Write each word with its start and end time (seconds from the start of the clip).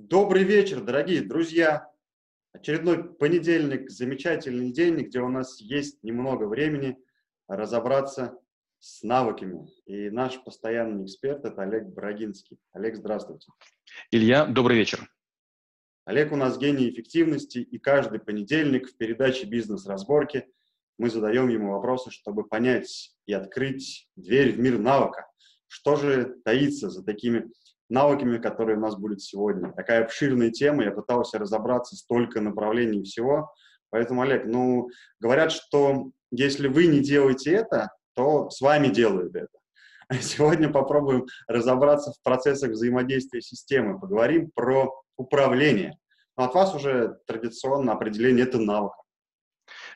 Добрый 0.00 0.44
вечер, 0.44 0.80
дорогие 0.80 1.22
друзья! 1.22 1.90
Очередной 2.52 3.02
понедельник, 3.02 3.90
замечательный 3.90 4.70
день, 4.70 4.94
где 4.98 5.18
у 5.18 5.28
нас 5.28 5.60
есть 5.60 6.04
немного 6.04 6.44
времени 6.44 6.96
разобраться 7.48 8.38
с 8.78 9.02
навыками. 9.02 9.68
И 9.86 10.08
наш 10.10 10.40
постоянный 10.44 11.04
эксперт– 11.04 11.44
это 11.44 11.62
Олег 11.62 11.86
Брагинский. 11.86 12.60
Олег, 12.70 12.94
здравствуйте. 12.94 13.50
Илья, 14.12 14.46
добрый 14.46 14.76
вечер. 14.76 15.10
Олег 16.04 16.30
у 16.30 16.36
нас 16.36 16.58
гений 16.58 16.88
эффективности, 16.88 17.58
и 17.58 17.78
каждый 17.78 18.20
понедельник 18.20 18.88
в 18.88 18.96
передаче 18.96 19.46
«Бизнес-разборки» 19.46 20.46
мы 20.96 21.10
задаем 21.10 21.48
ему 21.48 21.72
вопросы, 21.72 22.12
чтобы 22.12 22.46
понять 22.46 23.16
и 23.26 23.32
открыть 23.32 24.08
дверь 24.14 24.52
в 24.52 24.60
мир 24.60 24.78
навыка. 24.78 25.26
Что 25.66 25.96
же 25.96 26.36
таится 26.44 26.88
за 26.88 27.04
такими 27.04 27.50
навыками, 27.88 28.38
которые 28.38 28.76
у 28.76 28.80
нас 28.80 28.96
будут 28.96 29.22
сегодня. 29.22 29.72
Такая 29.72 30.04
обширная 30.04 30.50
тема, 30.50 30.84
я 30.84 30.90
пытался 30.90 31.38
разобраться, 31.38 31.96
столько 31.96 32.40
направлений 32.40 33.02
всего. 33.02 33.52
Поэтому, 33.90 34.22
Олег, 34.22 34.44
ну, 34.44 34.88
говорят, 35.20 35.52
что 35.52 36.10
если 36.30 36.68
вы 36.68 36.86
не 36.86 37.00
делаете 37.00 37.52
это, 37.52 37.90
то 38.14 38.50
с 38.50 38.60
вами 38.60 38.88
делают 38.88 39.34
это. 39.34 39.58
Сегодня 40.20 40.68
попробуем 40.68 41.26
разобраться 41.46 42.12
в 42.12 42.22
процессах 42.22 42.70
взаимодействия 42.70 43.40
системы, 43.40 43.98
поговорим 43.98 44.50
про 44.54 44.92
управление. 45.16 45.98
Но 46.36 46.44
от 46.44 46.54
вас 46.54 46.74
уже 46.74 47.18
традиционно 47.26 47.92
определение 47.92 48.44
это 48.44 48.58
навык. 48.58 48.92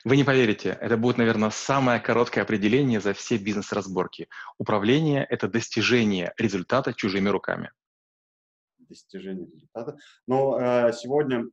Вы 0.03 0.17
не 0.17 0.23
поверите, 0.23 0.77
это 0.81 0.97
будет, 0.97 1.17
наверное, 1.17 1.49
самое 1.49 1.99
короткое 1.99 2.41
определение 2.41 2.99
за 2.99 3.13
все 3.13 3.37
бизнес-разборки. 3.37 4.27
Управление— 4.57 5.25
это 5.29 5.47
достижение 5.47 6.33
результата 6.37 6.93
чужими 6.93 7.29
руками 7.29 7.71
достижения 8.93 9.45
результата. 9.45 9.97
Но 10.27 10.59
э, 10.59 10.93
сегодня, 10.93 11.45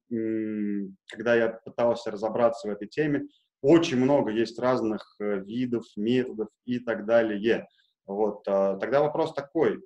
когда 1.10 1.34
я 1.34 1.48
пытался 1.64 2.10
разобраться 2.10 2.68
в 2.68 2.70
этой 2.70 2.88
теме, 2.88 3.26
очень 3.62 3.98
много 3.98 4.30
есть 4.30 4.58
разных 4.58 5.16
э, 5.20 5.40
видов, 5.40 5.84
методов 5.96 6.48
и 6.64 6.78
так 6.78 7.06
далее. 7.06 7.66
Вот, 8.06 8.46
э, 8.46 8.78
тогда 8.80 9.00
вопрос 9.00 9.34
такой, 9.34 9.82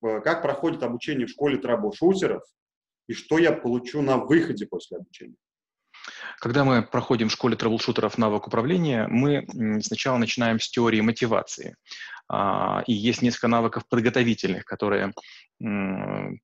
как 0.00 0.42
проходит 0.42 0.82
обучение 0.82 1.26
в 1.26 1.30
школе 1.30 1.56
трэбл-шутеров 1.56 2.42
и 3.06 3.14
что 3.14 3.38
я 3.38 3.52
получу 3.52 4.02
на 4.02 4.18
выходе 4.18 4.66
после 4.66 4.98
обучения? 4.98 5.36
Когда 6.38 6.64
мы 6.64 6.82
проходим 6.82 7.28
в 7.28 7.32
школе 7.32 7.56
трэблшутеров 7.56 8.18
навык 8.18 8.46
управления, 8.46 9.06
мы 9.08 9.46
сначала 9.82 10.18
начинаем 10.18 10.60
с 10.60 10.68
теории 10.68 11.00
мотивации. 11.00 11.76
А, 12.28 12.82
и 12.86 12.92
есть 12.92 13.22
несколько 13.22 13.48
навыков 13.48 13.84
подготовительных, 13.88 14.64
которые 14.64 15.12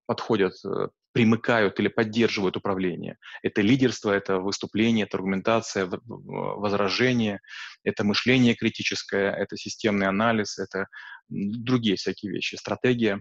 подходят, 0.06 0.53
э, 0.64 0.89
примыкают 1.12 1.81
или 1.81 1.89
поддерживают 1.89 2.56
управление. 2.56 3.17
Это 3.42 3.61
лидерство, 3.61 4.12
это 4.12 4.39
выступление, 4.39 5.06
это 5.06 5.17
аргументация, 5.17 5.91
возражение, 6.06 7.41
это 7.83 8.05
мышление 8.05 8.55
критическое, 8.55 9.33
это 9.33 9.56
системный 9.56 10.06
анализ, 10.06 10.58
это 10.58 10.86
другие 11.31 11.97
всякие 11.97 12.33
вещи, 12.33 12.56
стратегия. 12.56 13.20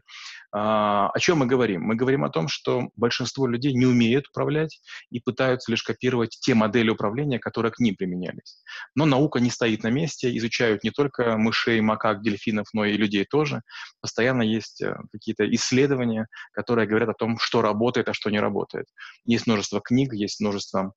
А, 0.51 1.09
о 1.09 1.19
чем 1.19 1.39
мы 1.39 1.45
говорим? 1.45 1.83
Мы 1.83 1.95
говорим 1.95 2.23
о 2.23 2.29
том, 2.29 2.47
что 2.47 2.89
большинство 2.95 3.47
людей 3.47 3.73
не 3.73 3.85
умеют 3.85 4.27
управлять 4.27 4.81
и 5.11 5.19
пытаются 5.19 5.71
лишь 5.71 5.83
копировать 5.83 6.37
те 6.41 6.55
модели 6.55 6.89
управления, 6.89 7.39
которые 7.39 7.71
к 7.71 7.79
ним 7.79 7.95
применялись. 7.95 8.61
Но 8.95 9.05
наука 9.05 9.39
не 9.39 9.49
стоит 9.49 9.83
на 9.83 9.89
месте, 9.89 10.35
изучают 10.37 10.83
не 10.83 10.91
только 10.91 11.37
мышей, 11.37 11.79
макак, 11.81 12.21
дельфинов, 12.21 12.67
но 12.73 12.85
и 12.85 12.97
людей 12.97 13.25
тоже. 13.25 13.61
Постоянно 14.01 14.41
есть 14.41 14.81
э, 14.81 14.95
какие-то 15.11 15.49
исследования, 15.53 16.27
которые 16.51 16.87
говорят 16.87 17.09
о 17.09 17.13
том, 17.13 17.37
что 17.39 17.61
работает, 17.61 18.09
а 18.09 18.13
что 18.13 18.29
не 18.29 18.39
работает. 18.39 18.87
Есть 19.25 19.47
множество 19.47 19.81
книг, 19.81 20.13
есть 20.13 20.39
множество 20.39 20.93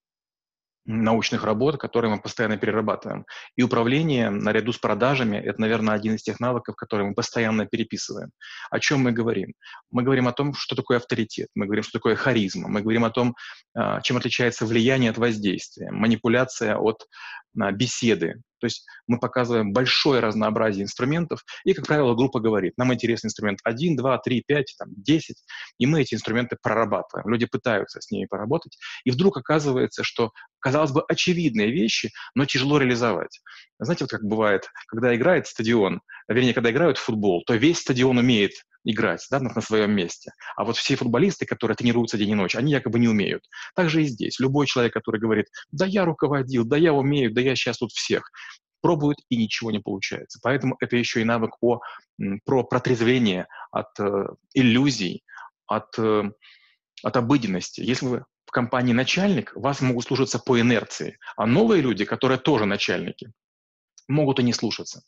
научных 0.85 1.43
работ, 1.43 1.77
которые 1.77 2.11
мы 2.11 2.21
постоянно 2.21 2.57
перерабатываем. 2.57 3.25
И 3.55 3.63
управление 3.63 4.29
наряду 4.29 4.73
с 4.73 4.77
продажами— 4.77 5.37
это, 5.45 5.61
наверное, 5.61 5.95
один 5.95 6.15
из 6.15 6.23
тех 6.23 6.39
навыков, 6.39 6.75
которые 6.75 7.09
мы 7.09 7.15
постоянно 7.15 7.65
переписываем. 7.65 8.31
О 8.69 8.79
чем 8.79 9.01
мы 9.01 9.11
говорим? 9.11 9.53
Мы 9.91 10.03
говорим 10.03 10.27
о 10.27 10.33
том, 10.33 10.53
что 10.53 10.75
такое 10.75 10.97
авторитет, 10.97 11.47
мы 11.55 11.65
говорим, 11.65 11.83
что 11.83 11.99
такое 11.99 12.15
харизма, 12.15 12.67
мы 12.67 12.81
говорим 12.81 13.05
о 13.05 13.09
том, 13.09 13.35
а, 13.75 14.01
чем 14.01 14.17
отличается 14.17 14.65
влияние 14.65 15.11
от 15.11 15.17
воздействия, 15.17 15.91
манипуляция 15.91 16.77
от 16.77 17.05
беседы, 17.53 18.41
то 18.63 18.67
есть 18.67 18.85
мы 19.07 19.19
показываем 19.19 19.73
большое 19.73 20.21
разнообразие 20.21 20.83
инструментов, 20.83 21.43
и, 21.65 21.73
как 21.73 21.85
правило, 21.85 22.15
группа 22.15 22.39
говорит, 22.39 22.77
нам 22.77 22.93
интересен 22.93 23.27
инструмент 23.27 23.59
1, 23.65 23.97
2, 23.97 24.17
3, 24.19 24.43
5, 24.47 24.75
там, 24.79 24.87
10, 24.95 25.35
и 25.79 25.85
мы 25.85 26.01
эти 26.01 26.13
инструменты 26.15 26.55
прорабатываем. 26.61 27.27
Люди 27.27 27.45
пытаются 27.45 27.99
с 27.99 28.09
ними 28.09 28.25
поработать, 28.25 28.77
и 29.03 29.11
вдруг 29.11 29.35
оказывается, 29.35 30.05
что, 30.05 30.31
казалось 30.59 30.91
бы, 30.91 31.03
очевидные 31.09 31.71
вещи, 31.71 32.11
но 32.35 32.45
тяжело 32.45 32.77
реализовать. 32.77 33.41
Знаете, 33.79 34.05
вот 34.05 34.11
как 34.11 34.23
бывает, 34.23 34.69
когда 34.87 35.13
играет 35.13 35.45
стадион, 35.45 35.99
вернее, 36.29 36.53
когда 36.53 36.71
играют 36.71 36.97
в 36.97 37.03
футбол, 37.03 37.43
то 37.45 37.55
весь 37.55 37.79
стадион 37.79 38.17
умеет 38.17 38.53
играть 38.83 39.25
да, 39.29 39.39
на, 39.39 39.53
на 39.53 39.61
своем 39.61 39.91
месте. 39.91 40.31
А 40.55 40.63
вот 40.63 40.77
все 40.77 40.95
футболисты, 40.95 41.45
которые 41.45 41.75
тренируются 41.75 42.17
день 42.17 42.31
и 42.31 42.35
ночь, 42.35 42.55
они 42.55 42.71
якобы 42.71 42.99
не 42.99 43.07
умеют. 43.07 43.43
Также 43.75 44.03
и 44.03 44.05
здесь. 44.05 44.39
Любой 44.39 44.67
человек, 44.67 44.93
который 44.93 45.19
говорит, 45.19 45.47
да 45.71 45.85
я 45.85 46.05
руководил, 46.05 46.65
да 46.65 46.77
я 46.77 46.93
умею, 46.93 47.33
да 47.33 47.41
я 47.41 47.55
сейчас 47.55 47.77
тут 47.77 47.91
всех, 47.91 48.29
пробует 48.81 49.17
и 49.29 49.37
ничего 49.37 49.71
не 49.71 49.79
получается. 49.79 50.39
Поэтому 50.43 50.75
это 50.79 50.97
еще 50.97 51.21
и 51.21 51.25
навык 51.25 51.55
о, 51.61 51.79
про 52.45 52.63
протрезвление 52.63 53.47
от 53.71 53.97
э, 53.99 54.27
иллюзий, 54.53 55.23
от, 55.67 55.97
э, 55.97 56.23
от 57.01 57.17
обыденности. 57.17 57.81
Если 57.81 58.05
вы 58.05 58.25
в 58.45 58.51
компании 58.51 58.93
начальник, 58.93 59.55
вас 59.55 59.79
могут 59.81 60.05
слушаться 60.05 60.37
по 60.37 60.59
инерции, 60.59 61.17
а 61.37 61.45
новые 61.45 61.81
люди, 61.81 62.03
которые 62.03 62.37
тоже 62.37 62.65
начальники, 62.65 63.31
могут 64.09 64.39
и 64.39 64.43
не 64.43 64.51
слушаться. 64.51 65.01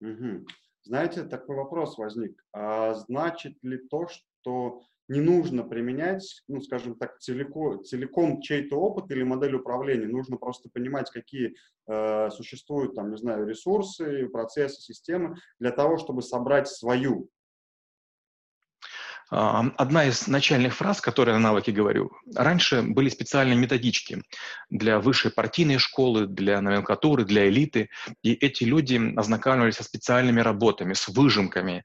Угу. 0.00 0.46
Знаете, 0.86 1.24
такой 1.24 1.56
вопрос 1.56 1.98
возник. 1.98 2.40
А 2.52 2.94
значит 2.94 3.54
ли 3.62 3.76
то, 3.76 4.06
что 4.06 4.82
не 5.08 5.20
нужно 5.20 5.64
применять, 5.64 6.42
ну, 6.46 6.60
скажем 6.60 6.96
так, 6.96 7.18
целиком, 7.18 7.84
целиком 7.84 8.40
чей-то 8.40 8.76
опыт 8.76 9.10
или 9.10 9.24
модель 9.24 9.56
управления. 9.56 10.06
Нужно 10.06 10.36
просто 10.36 10.68
понимать, 10.72 11.10
какие 11.10 11.56
э, 11.88 12.30
существуют, 12.30 12.94
там, 12.94 13.10
не 13.10 13.16
знаю, 13.16 13.46
ресурсы, 13.48 14.28
процессы, 14.28 14.80
системы 14.80 15.36
для 15.58 15.72
того, 15.72 15.96
чтобы 15.96 16.22
собрать 16.22 16.68
свою. 16.68 17.30
Одна 19.28 20.04
из 20.04 20.28
начальных 20.28 20.76
фраз, 20.76 21.00
которые 21.00 21.34
на 21.34 21.40
навыке 21.40 21.72
говорю, 21.72 22.12
раньше 22.34 22.82
были 22.82 23.08
специальные 23.08 23.56
методички 23.56 24.22
для 24.70 25.00
высшей 25.00 25.32
партийной 25.32 25.78
школы, 25.78 26.28
для 26.28 26.60
номенклатуры, 26.60 27.24
для 27.24 27.48
элиты, 27.48 27.90
и 28.22 28.34
эти 28.34 28.62
люди 28.62 29.00
ознакомились 29.16 29.76
со 29.76 29.84
специальными 29.84 30.40
работами, 30.40 30.92
с 30.92 31.08
выжимками. 31.08 31.82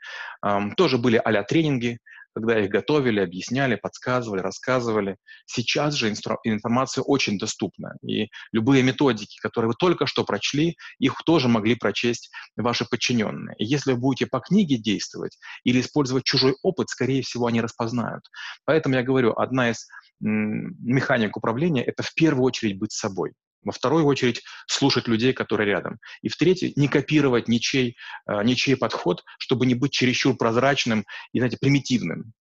Тоже 0.78 1.00
были 1.00 1.18
а 1.18 1.44
тренинги, 1.44 2.00
когда 2.34 2.60
их 2.60 2.70
готовили, 2.70 3.20
объясняли, 3.20 3.76
подсказывали, 3.76 4.40
рассказывали. 4.42 5.18
Сейчас 5.46 5.96
же 5.96 6.10
информация 6.10 7.02
очень 7.02 7.38
доступна, 7.38 7.96
и 8.02 8.30
любые 8.52 8.84
методики, 8.84 9.38
которые 9.42 9.70
вы 9.70 9.76
только 9.78 10.06
что 10.06 10.24
прочли, 10.24 10.76
их 11.00 11.16
тоже 11.26 11.48
могли 11.48 11.76
прочесть 11.76 12.32
ваши 12.56 12.86
подчиненные. 12.86 13.56
И 13.58 13.66
если 13.66 13.94
вы 13.94 14.00
будете 14.00 14.28
по 14.28 14.40
книге 14.40 14.78
действовать 14.78 15.38
или 15.64 15.82
использовать 15.82 16.24
чужой 16.24 16.56
опыт, 16.64 16.90
скорее 16.90 17.22
всего, 17.22 17.48
они 17.48 17.62
распознают. 17.62 18.24
Поэтому 18.66 18.96
я 18.96 19.04
говорю, 19.04 19.34
одна 19.34 19.72
из 19.72 19.88
механик 20.20 21.36
управления— 21.36 21.84
это 21.86 22.04
в 22.04 22.14
первую 22.14 22.46
очередь 22.46 22.78
быть 22.80 22.92
собой. 22.92 23.34
Во 23.64 23.72
вторую 23.72 24.06
очередь, 24.06 24.44
слушать 24.68 25.08
людей, 25.08 25.34
которые 25.34 25.68
рядом. 25.68 26.00
И 26.22 26.30
в 26.30 26.38
третью, 26.38 26.72
не 26.76 26.88
копировать 26.88 27.48
ничей, 27.48 27.96
э, 28.28 28.44
ничей 28.44 28.76
подход, 28.76 29.24
чтобы 29.40 29.66
не 29.66 29.76
быть 29.76 29.92
чересчур 29.92 30.36
прозрачным 30.36 31.06
и, 31.34 31.40
знаете, 31.40 31.58
примитивным. 31.60 32.34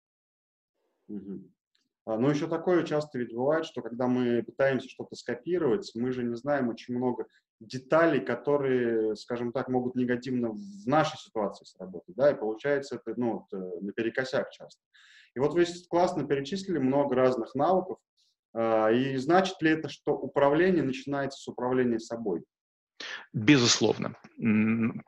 Угу. 1.08 1.50
Ну, 2.06 2.30
еще 2.30 2.48
такое 2.48 2.82
часто 2.84 3.18
ведь 3.18 3.34
бывает, 3.34 3.66
что 3.66 3.82
когда 3.82 4.06
мы 4.06 4.42
пытаемся 4.42 4.88
что-то 4.88 5.14
скопировать, 5.16 5.90
мы 5.94 6.12
же 6.12 6.24
не 6.24 6.34
знаем 6.34 6.68
очень 6.68 6.96
много 6.96 7.26
деталей, 7.60 8.20
которые, 8.20 9.14
скажем 9.16 9.52
так, 9.52 9.68
могут 9.68 9.94
негативно 9.94 10.50
в 10.50 10.86
нашей 10.86 11.18
ситуации 11.18 11.66
сработать, 11.66 12.14
да, 12.16 12.30
и 12.30 12.38
получается 12.38 12.96
это, 12.96 13.18
ну, 13.20 13.32
вот, 13.34 13.52
э, 13.52 13.80
наперекосяк 13.80 14.50
часто. 14.50 14.80
И 15.34 15.38
вот 15.38 15.52
вы 15.52 15.64
классно 15.88 16.26
перечислили 16.26 16.78
много 16.78 17.14
разных 17.14 17.54
навыков, 17.54 17.98
а, 17.98 18.09
и 18.56 19.16
значит 19.16 19.60
ли 19.60 19.70
это, 19.70 19.88
что 19.88 20.12
управление 20.12 20.82
начинается 20.82 21.40
с 21.40 21.48
управления 21.48 21.98
собой? 21.98 22.42
Безусловно. 23.32 24.16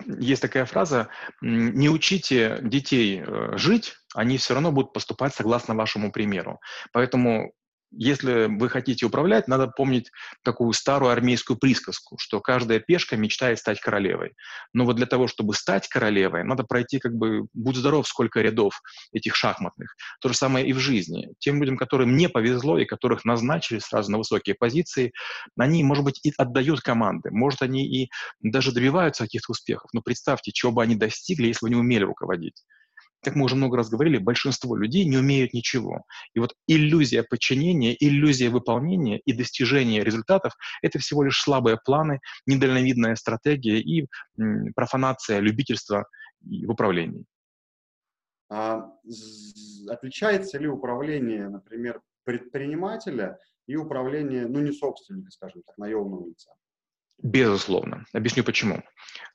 Есть 0.07 0.43
такая 0.43 0.65
фраза, 0.65 1.09
не 1.41 1.89
учите 1.89 2.59
детей 2.63 3.23
э, 3.27 3.57
жить, 3.57 3.95
они 4.15 4.39
все 4.39 4.55
равно 4.55 4.73
будут 4.73 4.93
поступать 4.93 5.35
согласно 5.35 5.75
вашему 5.75 6.13
примеру. 6.13 6.61
Поэтому 6.93 7.53
если 7.93 8.47
вы 8.47 8.69
хотите 8.69 9.07
управлять, 9.07 9.49
надо 9.49 9.69
помнить 9.69 10.11
такую 10.43 10.73
старую 10.73 11.11
армейскую 11.11 11.59
присказку, 11.59 12.17
что 12.19 12.41
каждая 12.41 12.81
пешка 12.81 13.17
мечтает 13.17 13.59
стать 13.59 13.81
королевой. 13.81 14.33
Но 14.73 14.85
вот 14.85 14.97
для 14.97 15.07
того, 15.07 15.29
чтобы 15.29 15.55
стать 15.55 15.89
королевой, 15.89 16.45
надо 16.45 16.65
пройти 16.65 16.99
как 16.99 17.15
бы, 17.15 17.47
будь 17.53 17.77
здоров, 17.77 18.09
сколько 18.09 18.41
рядов 18.41 18.81
этих 19.13 19.37
шахматных. 19.37 19.95
То 20.21 20.29
же 20.29 20.35
самое 20.35 20.67
и 20.67 20.73
в 20.73 20.79
жизни. 20.79 21.29
Тем 21.39 21.61
людям, 21.61 21.77
которым 21.77 22.17
не 22.17 22.29
повезло 22.29 22.79
и 22.79 22.85
которых 22.85 23.25
назначили 23.25 23.79
сразу 23.79 24.11
на 24.11 24.19
высокие 24.19 24.55
позиции, 24.55 25.13
они, 25.59 25.85
может 25.85 26.05
быть, 26.05 26.21
и 26.25 26.33
отдают 26.37 26.81
команды, 26.81 27.31
может, 27.31 27.63
они 27.63 27.87
и 27.87 28.11
даже 28.41 28.73
добиваются 28.73 29.25
каких-то 29.25 29.53
успехов. 29.53 29.91
Но 29.93 30.03
представьте, 30.03 30.53
чего 30.53 30.73
бы 30.73 30.83
они 30.83 30.97
достигли, 30.97 31.49
если 31.49 31.67
бы 31.67 31.71
не 31.71 31.77
умели 31.77 32.05
руководить 32.05 32.63
как 33.23 33.37
мы 33.37 33.45
уже 33.45 33.57
много 33.57 33.77
раз 33.77 33.89
говорили, 33.89 34.19
большинство 34.19 34.77
людей 34.77 35.05
не 35.05 35.17
умеют 35.17 35.55
ничего. 35.55 36.05
И 36.35 36.41
вот 36.41 36.55
иллюзия 36.67 37.23
подчинения, 37.23 37.97
иллюзия 37.99 38.51
выполнения 38.51 39.19
и 39.19 39.33
достижения 39.33 40.03
результатов— 40.03 40.55
это 40.83 40.99
всего 40.99 41.23
лишь 41.23 41.41
слабые 41.41 41.79
планы, 41.83 42.21
недальновидная 42.47 43.15
стратегия 43.15 43.81
и 43.81 44.07
профанация 44.75 45.39
любительства 45.39 46.07
в 46.41 46.71
управлении. 46.71 47.25
А, 48.51 48.93
отличается 49.89 50.59
ли 50.59 50.69
управление, 50.69 51.49
например, 51.49 52.03
предпринимателя 52.25 53.39
и 53.67 53.77
управление, 53.77 54.47
ну, 54.47 54.61
не 54.61 54.73
собственника, 54.73 55.31
скажем 55.31 55.63
так, 55.65 55.79
наемного 55.79 56.27
лица? 56.27 56.53
Безусловно. 57.23 58.05
Объясню 58.13 58.43
почему. 58.43 58.83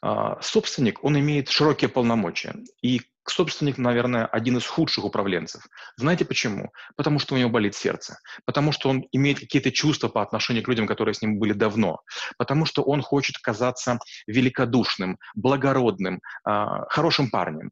А, 0.02 0.40
собственник, 0.42 1.04
он 1.04 1.18
имеет 1.18 1.50
широкие 1.50 1.90
полномочия. 1.90 2.56
И 2.82 3.02
собственник, 3.32 3.78
наверное, 3.78 4.26
один 4.26 4.58
из 4.58 4.66
худших 4.66 5.06
управленцев. 5.06 5.64
Знаете 5.96 6.26
почему? 6.26 6.72
Потому 6.96 7.20
что 7.20 7.36
у 7.36 7.38
него 7.38 7.50
болит 7.50 7.76
сердце. 7.76 8.20
Потому 8.46 8.72
что 8.72 8.90
он 8.90 9.06
имеет 9.12 9.40
какие-то 9.40 9.72
чувства 9.72 10.08
по 10.08 10.22
отношению 10.22 10.64
к 10.64 10.68
людям, 10.68 10.88
которые 10.88 11.14
с 11.14 11.22
ним 11.22 11.40
были 11.40 11.54
давно. 11.54 12.00
Потому 12.38 12.66
что 12.66 12.84
он 12.84 13.02
хочет 13.02 13.38
казаться 13.38 14.00
великодушным, 14.28 15.18
благородным, 15.36 16.22
а, 16.44 16.86
хорошим 16.90 17.30
парнем. 17.30 17.72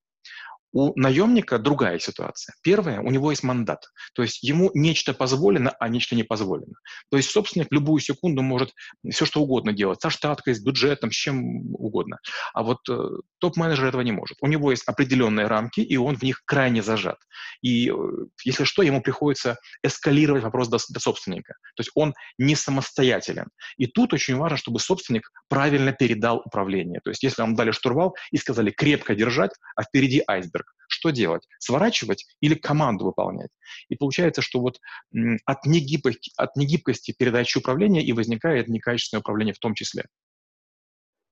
У 0.75 0.91
наемника 0.99 1.57
другая 1.57 1.99
ситуация. 1.99 2.53
Первое, 2.61 2.99
у 2.99 3.09
него 3.09 3.31
есть 3.31 3.43
мандат. 3.43 3.87
То 4.13 4.23
есть 4.23 4.43
ему 4.43 4.71
нечто 4.73 5.13
позволено, 5.13 5.69
а 5.79 5.87
нечто 5.87 6.15
не 6.15 6.23
позволено. 6.23 6.73
То 7.09 7.15
есть 7.15 7.31
собственник 7.31 7.67
любую 7.71 8.01
секунду 8.01 8.41
может 8.41 8.73
все 9.09 9.25
что 9.25 9.39
угодно 9.39 9.71
делать. 9.71 10.01
Со 10.01 10.09
штаткой, 10.09 10.53
с 10.53 10.61
бюджетом, 10.61 11.11
с 11.11 11.15
чем 11.15 11.73
угодно. 11.75 12.19
А 12.53 12.61
вот 12.61 12.79
э, 12.89 13.09
топ-менеджер 13.37 13.85
этого 13.85 14.01
не 14.01 14.11
может. 14.11 14.35
У 14.41 14.47
него 14.47 14.69
есть 14.71 14.83
определенные 14.85 15.47
рамки, 15.47 15.79
и 15.79 15.95
он 15.95 16.17
в 16.17 16.23
них 16.23 16.41
крайне 16.43 16.83
зажат. 16.83 17.19
И 17.61 17.89
э, 17.89 17.93
если 18.43 18.65
что, 18.65 18.81
ему 18.81 19.01
приходится 19.01 19.57
эскалировать 19.81 20.43
вопрос 20.43 20.67
до, 20.67 20.77
до 20.89 20.99
собственника. 20.99 21.53
То 21.77 21.81
есть 21.83 21.91
он 21.95 22.13
не 22.37 22.55
самостоятелен. 22.55 23.47
И 23.77 23.87
тут 23.87 24.11
очень 24.11 24.35
важно, 24.35 24.57
чтобы 24.57 24.81
собственник 24.81 25.31
правильно 25.47 25.93
передал 25.93 26.41
управление. 26.43 26.99
То 27.01 27.11
есть 27.11 27.23
если 27.23 27.43
вам 27.43 27.55
дали 27.55 27.71
штурвал 27.71 28.13
и 28.31 28.37
сказали 28.37 28.71
крепко 28.71 29.15
держать, 29.15 29.51
а 29.77 29.83
впереди 29.83 30.21
айсберг, 30.27 30.64
что 30.87 31.09
делать? 31.09 31.47
Сворачивать 31.59 32.25
или 32.41 32.55
команду 32.55 33.05
выполнять? 33.05 33.49
И 33.89 33.95
получается, 33.95 34.41
что 34.41 34.59
вот 34.59 34.79
от 35.45 35.65
негибкости, 35.65 36.31
от 36.37 36.55
негибкости 36.55 37.13
передачи 37.17 37.57
управления 37.57 38.03
и 38.03 38.13
возникает 38.13 38.67
некачественное 38.67 39.21
управление 39.21 39.53
в 39.53 39.59
том 39.59 39.73
числе. 39.73 40.05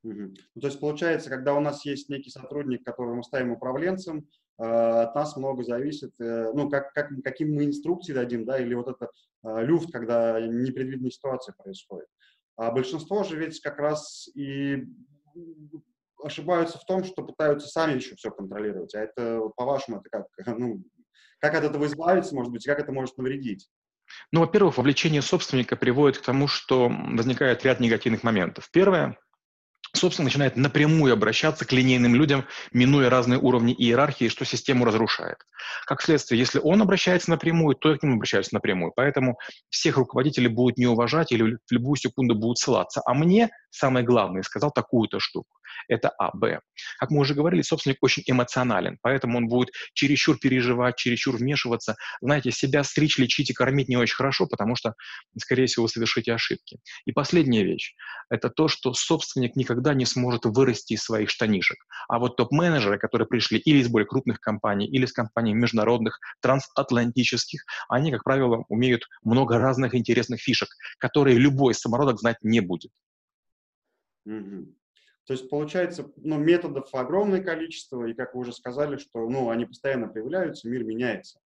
Угу. 0.03 0.33
Ну, 0.55 0.61
то 0.61 0.67
есть 0.67 0.79
получается, 0.79 1.29
когда 1.29 1.53
у 1.53 1.61
нас 1.61 1.85
есть 1.85 2.09
некий 2.09 2.29
сотрудник, 2.29 2.83
которого 2.83 3.15
мы 3.15 3.23
ставим 3.23 3.51
управленцем, 3.51 4.27
э, 4.59 4.63
от 4.63 5.15
нас 5.15 5.37
много 5.37 5.63
зависит, 5.63 6.11
э, 6.19 6.51
ну, 6.53 6.69
как, 6.69 6.91
как, 6.93 7.09
каким 7.23 7.55
мы 7.55 7.63
инструкции 7.63 8.13
дадим, 8.13 8.43
да, 8.43 8.59
или 8.59 8.73
вот 8.73 8.89
это 8.89 9.09
э, 9.43 9.65
люфт, 9.65 9.91
когда 9.91 10.41
непредвиденная 10.41 11.09
ситуация 11.09 11.55
происходит. 11.57 12.07
А 12.57 12.71
большинство 12.71 13.23
же 13.23 13.37
ведь 13.37 13.61
как 13.61 13.79
раз 13.79 14.27
и 14.35 14.83
ошибаются 16.23 16.77
в 16.77 16.85
том, 16.85 17.03
что 17.03 17.23
пытаются 17.23 17.67
сами 17.67 17.95
еще 17.95 18.15
все 18.15 18.31
контролировать. 18.31 18.95
А 18.95 18.99
это, 18.99 19.41
по-вашему, 19.55 19.99
это 19.99 20.09
как, 20.09 20.27
ну, 20.57 20.83
как 21.39 21.55
от 21.55 21.63
этого 21.63 21.85
избавиться, 21.85 22.35
может 22.35 22.51
быть, 22.51 22.65
и 22.65 22.69
как 22.69 22.79
это 22.79 22.91
может 22.91 23.17
навредить? 23.17 23.69
Ну, 24.31 24.41
во-первых, 24.41 24.77
вовлечение 24.77 25.21
собственника 25.21 25.75
приводит 25.75 26.19
к 26.19 26.25
тому, 26.25 26.47
что 26.47 26.89
возникает 26.89 27.63
ряд 27.63 27.79
негативных 27.79 28.23
моментов. 28.23 28.69
Первое, 28.71 29.17
собственно, 29.93 30.25
начинает 30.25 30.55
напрямую 30.55 31.13
обращаться 31.13 31.65
к 31.65 31.71
линейным 31.71 32.15
людям, 32.15 32.45
минуя 32.71 33.09
разные 33.09 33.39
уровни 33.39 33.73
иерархии, 33.73 34.27
что 34.27 34.45
систему 34.45 34.85
разрушает. 34.85 35.37
Как 35.85 36.01
следствие, 36.01 36.39
если 36.39 36.59
он 36.59 36.81
обращается 36.81 37.29
напрямую, 37.29 37.75
то 37.75 37.95
к 37.97 38.03
нему 38.03 38.15
обращаются 38.15 38.53
напрямую. 38.53 38.91
Поэтому 38.95 39.37
всех 39.69 39.97
руководителей 39.97 40.47
будут 40.47 40.77
не 40.77 40.87
уважать 40.87 41.31
или 41.31 41.55
в 41.55 41.71
любую 41.71 41.95
секунду 41.95 42.35
будут 42.35 42.57
ссылаться. 42.57 43.01
А 43.05 43.13
мне 43.13 43.49
самое 43.73 44.05
главное 44.05 44.43
сказал 44.43 44.71
такую-то 44.71 45.19
штуку. 45.19 45.57
Это 45.87 46.09
А. 46.17 46.31
Б. 46.35 46.59
Как 46.99 47.09
мы 47.09 47.21
уже 47.21 47.33
говорили, 47.33 47.61
собственник 47.61 47.97
очень 48.01 48.23
эмоционален, 48.25 48.97
поэтому 49.01 49.37
он 49.37 49.47
будет 49.47 49.69
чересчур 49.93 50.37
переживать, 50.37 50.97
чересчур 50.97 51.35
вмешиваться. 51.35 51.95
Знаете, 52.21 52.51
себя 52.51 52.83
стричь, 52.83 53.17
лечить 53.17 53.49
и 53.49 53.53
кормить 53.53 53.89
не 53.89 53.97
очень 53.97 54.15
хорошо, 54.15 54.47
потому 54.47 54.75
что, 54.75 54.93
скорее 55.37 55.65
всего, 55.65 55.83
вы 55.83 55.89
совершите 55.89 56.33
ошибки. 56.33 56.79
И 57.05 57.11
последняя 57.11 57.63
вещь– 57.63 57.95
это 58.29 58.49
то, 58.49 58.67
что 58.67 58.93
собственник 58.93 59.55
никогда 59.55 59.93
не 59.93 60.05
сможет 60.05 60.45
вырасти 60.45 60.93
из 60.93 61.03
своих 61.03 61.29
штанишек. 61.29 61.77
А 62.07 62.19
вот 62.19 62.37
топ-менеджеры, 62.37 62.97
которые 62.97 63.27
пришли 63.27 63.57
или 63.57 63.79
из 63.79 63.87
более 63.87 64.07
крупных 64.07 64.39
компаний, 64.39 64.87
или 64.87 65.05
из 65.05 65.13
компаний 65.13 65.53
международных, 65.53 66.19
трансатлантических, 66.41 67.63
они, 67.89 68.11
как 68.11 68.23
правило, 68.23 68.63
умеют 68.69 69.07
много 69.23 69.57
разных 69.57 69.95
интересных 69.95 70.41
фишек, 70.41 70.69
которые 70.99 71.37
любой 71.37 71.73
самородок 71.73 72.19
знать 72.19 72.37
не 72.41 72.59
будет. 72.59 72.91
Mm-hmm. 74.27 74.73
То 75.25 75.33
есть 75.33 75.49
получается, 75.49 76.11
ну, 76.17 76.37
методов 76.37 76.93
огромное 76.93 77.41
количество, 77.41 78.05
и 78.05 78.13
как 78.13 78.33
вы 78.33 78.41
уже 78.41 78.51
сказали, 78.51 78.97
что, 78.97 79.27
ну, 79.29 79.49
они 79.49 79.65
постоянно 79.65 80.07
появляются, 80.07 80.69
мир 80.69 80.83
меняется. 80.83 81.39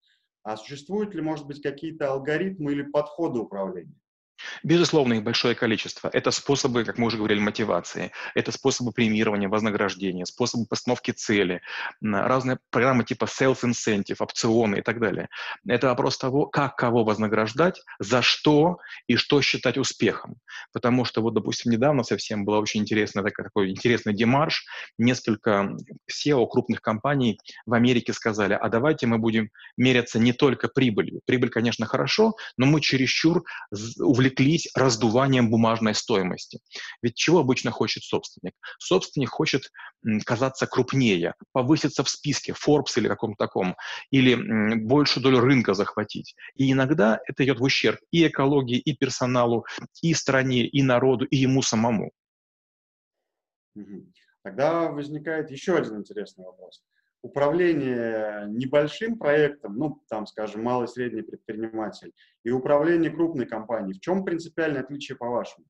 А 0.44 0.56
существуют 0.56 1.13
ли, 1.13 1.22
может 1.22 1.45
быть, 1.45 1.62
какие-то 1.62 2.12
алгоритмы 2.12 2.72
или 2.72 2.83
подходы 2.83 3.39
управления? 3.39 4.00
Безусловно, 4.64 5.14
их 5.14 5.24
большое 5.24 5.56
количество. 5.56 6.10
Это 6.12 6.32
способы, 6.32 6.84
как 6.84 6.98
мы 6.98 7.08
уже 7.08 7.18
говорили, 7.18 7.40
мотивации, 7.40 8.12
это 8.34 8.52
способы 8.52 8.92
премирования, 8.92 9.48
вознаграждения, 9.48 10.26
способы 10.26 10.66
постановки 10.66 11.12
цели, 11.12 11.62
разные 12.02 12.60
программы 12.70 13.04
типа 13.04 13.26
self-incentive, 13.26 14.18
опционы 14.20 14.78
и 14.78 14.82
так 14.82 15.00
далее. 15.00 15.30
Это 15.68 15.88
вопрос 15.88 16.18
того, 16.18 16.48
как 16.48 16.76
кого 16.76 17.04
вознаграждать, 17.04 17.82
за 18.00 18.22
что 18.22 18.78
и 19.08 19.16
что 19.16 19.42
считать 19.42 19.78
успехом. 19.78 20.36
Потому 20.74 21.06
что 21.06 21.22
вот, 21.22 21.34
допустим, 21.34 21.72
недавно 21.72 22.04
совсем 22.04 22.46
была 22.46 22.60
очень 22.60 22.81
интересная 22.81 23.24
такая, 23.24 23.46
такой 23.46 23.70
интересный 23.70 24.14
демарш. 24.14 24.66
Несколько 24.98 25.76
SEO 26.12 26.46
крупных 26.48 26.81
компаний 26.81 27.40
в 27.66 27.74
Америке 27.74 28.14
сказали, 28.14 28.54
а 28.54 28.70
давайте 28.70 29.08
мы 29.08 29.18
будем 29.18 29.50
меряться 29.78 30.20
не 30.20 30.34
только 30.34 30.68
прибылью. 30.68 31.22
Прибыль, 31.26 31.50
конечно, 31.50 31.86
хорошо, 31.86 32.36
но 32.57 32.66
мы 32.66 32.81
чересчур 32.81 33.44
увлекаемся 34.00 34.25
увлеклись 34.26 34.68
раздуванием 34.76 35.50
бумажной 35.50 35.94
стоимости. 35.94 36.60
Ведь 37.02 37.16
чего 37.16 37.40
обычно 37.40 37.72
хочет 37.72 38.04
собственник? 38.04 38.54
Собственник 38.80 39.30
хочет 39.30 39.72
казаться 40.26 40.68
крупнее, 40.68 41.34
повыситься 41.52 42.04
в 42.04 42.10
списке, 42.10 42.54
Forbes 42.54 42.98
или 42.98 43.08
каком-то 43.08 43.46
таком, 43.46 43.76
или 44.12 44.36
большую 44.76 45.24
долю 45.24 45.40
рынка 45.40 45.74
захватить. 45.74 46.36
И 46.56 46.72
иногда 46.72 47.20
это 47.28 47.44
идет 47.44 47.60
в 47.60 47.64
ущерб 47.64 48.00
и 48.12 48.28
экологии, 48.28 48.78
и 48.78 48.96
персоналу, 48.96 49.66
и 50.02 50.14
стране, 50.14 50.66
и 50.66 50.82
народу, 50.82 51.26
и 51.26 51.38
ему 51.38 51.62
самому. 51.62 52.12
Тогда 54.44 54.92
возникает 54.92 55.52
еще 55.52 55.78
один 55.78 55.98
интересный 55.98 56.46
вопрос 56.46 56.84
управление 57.26 58.46
небольшим 58.50 59.18
проектом, 59.18 59.78
ну, 59.78 60.02
там, 60.10 60.28
скажем, 60.28 60.64
малый 60.64 60.86
и 60.86 60.88
средний 60.88 61.24
предприниматель, 61.24 62.12
и 62.44 62.52
управление 62.52 63.10
крупной 63.10 63.48
компанией, 63.48 63.98
в 63.98 64.00
чем 64.00 64.24
принципиальное 64.24 64.82
отличие 64.82 65.18
по-вашему? 65.18 65.66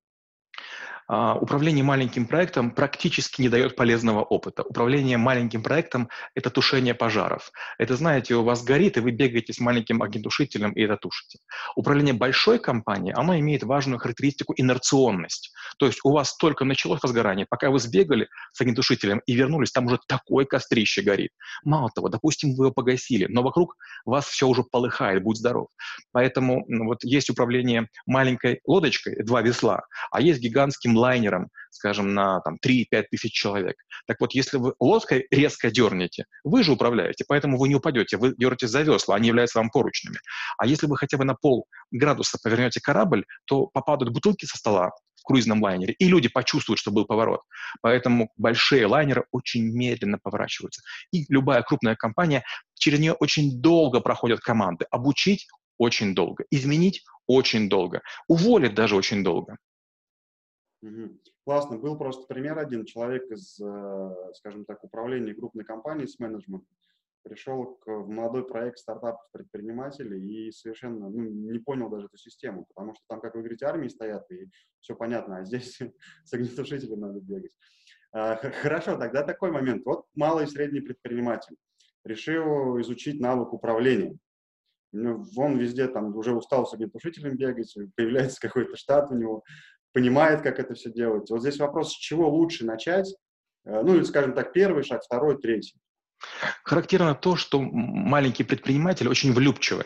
А, 1.07 1.35
управление 1.35 1.83
маленьким 1.83 2.25
проектом 2.25 2.71
практически 2.71 3.41
не 3.41 3.49
дает 3.49 3.75
полезного 3.75 4.23
опыта. 4.23 4.63
Управление 4.63 5.17
маленьким 5.17 5.61
проектом– 5.61 6.09
это 6.35 6.49
тушение 6.49 6.95
пожаров. 6.95 7.51
Это, 7.77 7.95
знаете, 7.95 8.35
у 8.35 8.43
вас 8.43 8.63
горит, 8.63 8.97
и 8.97 9.01
вы 9.01 9.11
бегаете 9.11 9.53
с 9.53 9.59
маленьким 9.59 10.01
огнетушителем 10.01 10.71
и 10.71 10.81
это 10.81 10.97
тушите. 10.97 11.39
Управление 11.75 12.13
большой 12.13 12.59
компанией, 12.59 13.13
оно 13.15 13.37
имеет 13.37 13.63
важную 13.63 13.99
характеристику 13.99 14.53
инерционность. 14.57 15.53
То 15.77 15.85
есть 15.85 15.99
у 16.03 16.11
вас 16.11 16.35
только 16.37 16.65
началось 16.65 17.03
возгорание, 17.03 17.45
пока 17.47 17.69
вы 17.69 17.79
сбегали 17.79 18.27
с 18.53 18.61
огнетушителем 18.61 19.21
и 19.25 19.33
вернулись, 19.35 19.71
там 19.71 19.85
уже 19.85 19.99
такое 20.07 20.45
кострище 20.45 21.01
горит. 21.01 21.31
Мало 21.63 21.89
того, 21.93 22.09
допустим, 22.09 22.55
вы 22.55 22.65
его 22.65 22.73
погасили, 22.73 23.27
но 23.29 23.43
вокруг 23.43 23.75
вас 24.05 24.25
все 24.25 24.47
уже 24.47 24.63
полыхает, 24.63 25.21
будь 25.21 25.37
здоров. 25.37 25.67
Поэтому 26.11 26.65
вот 26.67 27.03
есть 27.03 27.29
управление 27.29 27.89
маленькой 28.07 28.61
лодочкой, 28.65 29.23
два 29.23 29.41
весла, 29.41 29.83
а 30.11 30.21
есть 30.21 30.39
гигант 30.39 30.73
гигантским 30.95 30.97
лайнером, 30.97 31.49
скажем, 31.71 32.13
на 32.13 32.39
там, 32.41 32.57
3-5 32.65 33.03
тысяч 33.11 33.33
человек. 33.33 33.75
Так 34.07 34.17
вот, 34.19 34.33
если 34.33 34.57
вы 34.57 34.73
лодкой 34.79 35.27
резко 35.31 35.69
дернете, 35.71 36.25
вы 36.43 36.63
же 36.63 36.71
управляете, 36.71 37.25
поэтому 37.27 37.57
вы 37.57 37.67
не 37.69 37.75
упадете, 37.75 38.17
вы 38.17 38.33
дернете 38.37 38.67
за 38.67 38.81
весла, 38.81 39.15
они 39.15 39.27
являются 39.27 39.59
вам 39.59 39.69
поручнями. 39.69 40.17
А 40.57 40.65
если 40.65 40.87
вы 40.87 40.97
хотя 40.97 41.17
бы 41.17 41.25
на 41.25 41.35
пол 41.35 41.65
градуса 41.91 42.37
повернете 42.41 42.79
корабль, 42.81 43.25
то 43.45 43.67
попадут 43.67 44.09
бутылки 44.09 44.45
со 44.45 44.57
стола, 44.57 44.91
в 45.15 45.27
круизном 45.27 45.63
лайнере, 45.63 45.95
и 45.97 46.07
люди 46.07 46.29
почувствуют, 46.29 46.79
что 46.79 46.91
был 46.91 47.05
поворот. 47.05 47.41
Поэтому 47.81 48.29
большие 48.37 48.85
лайнеры 48.85 49.25
очень 49.31 49.63
медленно 49.63 50.19
поворачиваются. 50.21 50.81
И 51.11 51.25
любая 51.29 51.63
крупная 51.63 51.95
компания, 51.95 52.43
через 52.75 52.99
нее 52.99 53.13
очень 53.13 53.59
долго 53.59 54.01
проходят 54.01 54.39
команды. 54.39 54.85
Обучить 54.91 55.47
очень 55.79 56.13
долго, 56.13 56.43
изменить 56.51 57.03
очень 57.27 57.69
долго, 57.69 58.01
уволить 58.27 58.75
даже 58.75 58.95
очень 58.95 59.23
долго. 59.23 59.57
Угу. 60.81 61.19
Классно. 61.45 61.77
Был 61.77 61.97
просто 61.97 62.27
пример 62.27 62.59
один. 62.59 62.85
Человек 62.85 63.29
из, 63.31 63.59
э, 63.59 64.33
скажем 64.35 64.65
так, 64.65 64.83
управления 64.83 65.33
крупной 65.33 65.65
компании 65.65 66.05
с 66.05 66.19
менеджментом 66.19 66.67
пришел 67.25 67.75
к, 67.77 67.87
в 67.87 68.07
молодой 68.07 68.47
проект 68.47 68.77
стартапов 68.77 69.27
предпринимателей 69.31 70.47
и 70.47 70.51
совершенно 70.51 71.09
ну, 71.09 71.23
не 71.23 71.59
понял 71.59 71.89
даже 71.89 72.05
эту 72.05 72.17
систему, 72.17 72.65
потому 72.65 72.93
что 72.93 73.03
там, 73.09 73.19
как 73.19 73.33
вы 73.33 73.41
говорите, 73.41 73.65
армии 73.65 73.87
стоят, 73.87 74.29
и 74.31 74.47
все 74.79 74.95
понятно, 74.95 75.37
а 75.37 75.43
здесь 75.43 75.79
с 76.23 76.33
огнетушителем 76.33 76.99
надо 76.99 77.19
бегать. 77.19 77.55
А, 78.13 78.35
хорошо, 78.35 78.97
тогда 78.97 79.23
такой 79.23 79.51
момент. 79.51 79.83
Вот 79.85 80.05
малый 80.15 80.45
и 80.45 80.47
средний 80.47 80.81
предприниматель 80.81 81.55
решил 82.05 82.79
изучить 82.79 83.19
навык 83.19 83.51
управления. 83.51 84.17
Ну, 84.91 85.25
он 85.35 85.57
везде 85.57 85.87
там 85.87 86.15
уже 86.15 86.33
устал 86.33 86.65
с 86.65 86.73
огнетушителем 86.73 87.35
бегать, 87.35 87.75
появляется 87.95 88.39
какой-то 88.47 88.77
штат 88.77 89.11
у 89.11 89.15
него, 89.15 89.43
понимает, 89.95 90.41
как 90.41 90.59
это 90.59 90.73
все 90.75 90.91
делать. 90.91 91.29
Вот 91.29 91.39
здесь 91.39 91.57
вопрос, 91.57 91.93
с 91.93 91.97
чего 91.97 92.29
лучше 92.29 92.65
начать, 92.65 93.15
э, 93.63 93.81
ну, 93.81 93.95
или, 93.95 94.03
скажем 94.03 94.33
так, 94.33 94.51
первый 94.51 94.83
шаг, 94.83 95.01
второй, 95.03 95.37
третий. 95.37 95.79
Характерно 96.63 97.15
то, 97.15 97.37
что 97.37 97.61
маленькие 97.61 98.45
предприниматели 98.45 99.07
очень 99.07 99.33
влюбчивы. 99.33 99.85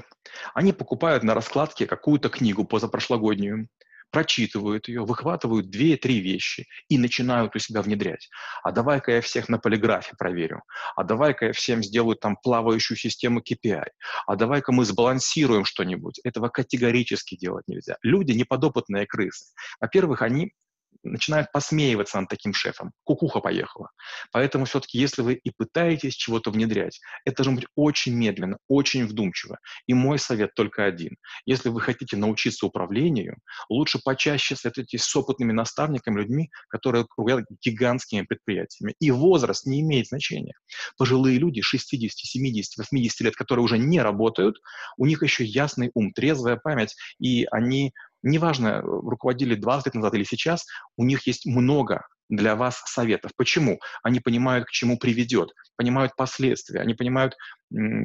Они 0.56 0.74
покупают 0.74 1.24
на 1.24 1.36
раскладке 1.36 1.86
какую-то 1.86 2.30
книгу 2.30 2.66
позапрошлогоднюю, 2.66 3.68
прочитывают 4.12 4.88
ее, 4.88 5.06
выхватывают 5.06 5.70
две-три 5.70 6.20
вещи 6.20 6.68
и 6.88 6.98
начинают 6.98 7.56
у 7.56 7.60
себя 7.60 7.82
внедрять. 7.82 8.30
А 8.64 8.72
давай-ка 8.72 9.14
я 9.14 9.22
всех 9.22 9.50
на 9.50 9.58
полиграфе 9.58 10.16
проверю. 10.18 10.64
А 10.96 11.04
давай-ка 11.04 11.48
я 11.48 11.54
всем 11.54 11.84
сделаю 11.84 12.16
там 12.16 12.38
плавающую 12.38 12.98
систему 12.98 13.42
KPI. 13.42 13.86
А 14.28 14.36
давай-ка 14.36 14.72
мы 14.72 14.86
сбалансируем 14.86 15.66
что-нибудь. 15.66 16.20
Этого 16.24 16.50
категорически 16.50 17.38
делать 17.38 17.68
нельзя. 17.68 17.98
Люди 18.02 18.32
неподопытные 18.32 19.06
крысы. 19.06 19.54
Во-первых, 19.80 20.22
они 20.22 20.54
начинают 21.04 21.52
посмеиваться 21.52 22.20
над 22.20 22.30
таким 22.30 22.54
шефом. 22.54 22.92
Кукуха 23.04 23.40
поехала. 23.40 23.90
Поэтому 24.32 24.66
все-таки, 24.66 24.98
если 24.98 25.22
вы 25.22 25.34
и 25.34 25.52
пытаетесь 25.52 26.16
чего-то 26.16 26.52
внедрять, 26.52 27.00
это 27.26 27.44
должно 27.44 27.56
быть 27.56 27.68
очень 27.76 28.16
медленно, 28.16 28.58
очень 28.68 29.06
вдумчиво. 29.06 29.60
И 29.88 29.94
мой 29.94 30.20
совет 30.20 30.54
только 30.56 30.86
один. 30.86 31.18
Если 31.46 31.70
вы 31.70 31.82
хотите 31.82 32.18
научиться 32.18 32.66
управлению, 32.66 33.38
лучше 33.70 34.00
почаще 34.04 34.56
советуйтесь 34.56 35.04
с 35.04 35.16
опытными 35.16 35.52
наставниками, 35.52 36.20
людьми, 36.20 36.50
которые 36.70 37.04
руководят 37.04 37.46
гигантскими 37.62 38.22
предприятиями. 38.22 38.96
И 39.00 39.12
возраст 39.12 39.66
не 39.66 39.82
имеет 39.82 40.08
значения. 40.08 40.54
Пожилые 40.98 41.38
люди 41.40 41.62
60, 41.62 42.12
70, 42.12 42.78
80 42.78 43.22
лет, 43.22 43.36
которые 43.36 43.64
уже 43.64 43.78
не 43.78 44.02
работают, 44.02 44.58
у 44.98 45.06
них 45.06 45.24
еще 45.24 45.44
ясный 45.44 45.92
ум, 45.94 46.12
трезвая 46.14 46.58
память, 46.58 46.96
и 47.20 47.46
они 47.52 47.94
неважно, 48.24 48.82
руководили 48.82 49.56
20 49.56 49.88
лет 49.88 49.96
назад 49.96 50.14
или 50.14 50.24
сейчас, 50.24 50.66
у 50.98 51.04
них 51.04 51.28
есть 51.28 51.46
много 51.46 52.06
для 52.30 52.56
вас 52.56 52.82
советов. 52.86 53.32
Почему? 53.36 53.80
Они 54.04 54.20
понимают, 54.20 54.66
к 54.66 54.72
чему 54.72 54.98
приведет, 54.98 55.52
понимают 55.76 56.16
последствия, 56.16 56.80
они 56.80 56.94
понимают, 56.94 57.36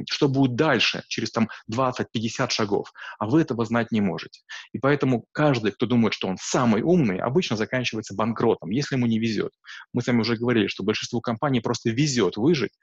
что 0.09 0.27
будет 0.27 0.55
дальше, 0.55 1.03
через 1.07 1.31
там 1.31 1.49
20-50 1.71 2.49
шагов, 2.49 2.91
а 3.19 3.27
вы 3.27 3.41
этого 3.41 3.65
знать 3.65 3.91
не 3.91 4.01
можете. 4.01 4.41
И 4.73 4.79
поэтому 4.79 5.25
каждый, 5.31 5.71
кто 5.71 5.85
думает, 5.85 6.13
что 6.13 6.27
он 6.27 6.37
самый 6.39 6.81
умный, 6.81 7.19
обычно 7.19 7.55
заканчивается 7.55 8.15
банкротом, 8.15 8.69
если 8.69 8.95
ему 8.95 9.05
не 9.05 9.19
везет. 9.19 9.51
Мы 9.93 10.01
с 10.01 10.07
вами 10.07 10.21
уже 10.21 10.37
говорили, 10.37 10.67
что 10.67 10.83
большинству 10.83 11.21
компаний 11.21 11.61
просто 11.61 11.89
везет 11.89 12.37
выжить, 12.37 12.73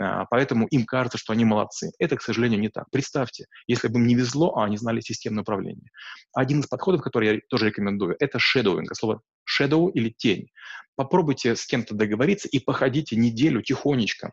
а, 0.00 0.24
поэтому 0.26 0.66
им 0.68 0.84
кажется, 0.84 1.18
что 1.18 1.32
они 1.32 1.44
молодцы. 1.44 1.90
Это, 1.98 2.16
к 2.16 2.22
сожалению, 2.22 2.60
не 2.60 2.68
так. 2.68 2.84
Представьте, 2.90 3.46
если 3.66 3.88
бы 3.88 3.98
им 3.98 4.06
не 4.06 4.14
везло, 4.14 4.56
а 4.56 4.64
они 4.64 4.76
знали 4.76 5.00
системное 5.00 5.42
управление. 5.42 5.90
Один 6.34 6.60
из 6.60 6.66
подходов, 6.66 7.02
который 7.02 7.34
я 7.34 7.40
тоже 7.48 7.66
рекомендую, 7.66 8.16
это 8.18 8.38
shadowing, 8.38 8.84
слово 8.92 9.22
shadow 9.46 9.90
или 9.90 10.10
тень. 10.10 10.48
Попробуйте 10.94 11.54
с 11.54 11.66
кем-то 11.66 11.94
договориться 11.94 12.48
и 12.48 12.58
походите 12.58 13.16
неделю 13.16 13.62
тихонечко 13.62 14.32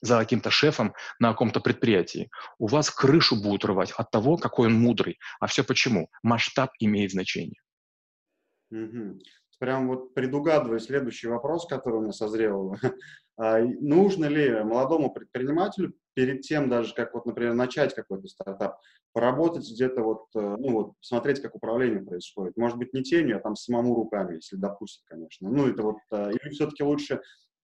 за 0.00 0.18
каким-то 0.18 0.50
шефом 0.50 0.94
на 1.18 1.30
каком-то 1.30 1.60
предприятии. 1.60 2.30
У 2.58 2.66
вас 2.66 2.90
крышу 2.90 3.40
будут 3.40 3.64
рвать 3.64 3.92
от 3.92 4.10
того, 4.10 4.36
какой 4.36 4.68
он 4.68 4.74
мудрый. 4.74 5.18
А 5.40 5.46
все 5.46 5.64
почему? 5.64 6.08
Масштаб 6.22 6.70
имеет 6.78 7.10
значение. 7.10 7.60
Прям 9.58 9.88
вот 9.88 10.14
предугадывая 10.14 10.78
следующий 10.78 11.26
вопрос, 11.26 11.66
который 11.66 11.96
у 11.96 12.02
меня 12.02 12.12
созрел. 12.12 12.76
А, 13.40 13.60
нужно 13.60 14.24
ли 14.24 14.64
молодому 14.64 15.12
предпринимателю 15.12 15.94
перед 16.18 16.40
тем 16.40 16.68
даже, 16.68 16.94
как 16.94 17.14
вот, 17.14 17.26
например, 17.26 17.54
начать 17.54 17.94
какой-то 17.94 18.26
стартап, 18.26 18.80
поработать 19.12 19.70
где-то 19.70 20.02
вот, 20.02 20.24
э, 20.34 20.56
ну 20.58 20.72
вот, 20.72 20.98
посмотреть, 20.98 21.40
как 21.40 21.54
управление 21.54 22.02
происходит. 22.02 22.56
Может 22.56 22.76
быть, 22.76 22.92
не 22.92 23.04
тенью, 23.04 23.36
а 23.36 23.40
там 23.40 23.54
самому 23.54 23.94
руками, 23.94 24.34
если 24.34 24.56
допустит, 24.56 25.04
конечно. 25.06 25.48
Ну, 25.48 25.68
это 25.68 25.84
вот, 25.84 25.98
э, 26.10 26.32
или 26.32 26.50
все-таки 26.50 26.82
лучше 26.82 27.20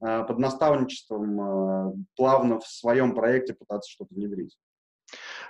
э, 0.07 0.25
под 0.25 0.39
наставничеством 0.39 2.07
плавно 2.15 2.61
в 2.61 2.69
своем 2.69 3.17
проекте 3.17 3.55
пытаться 3.55 3.91
что-то 3.91 4.15
внедрить. 4.15 4.57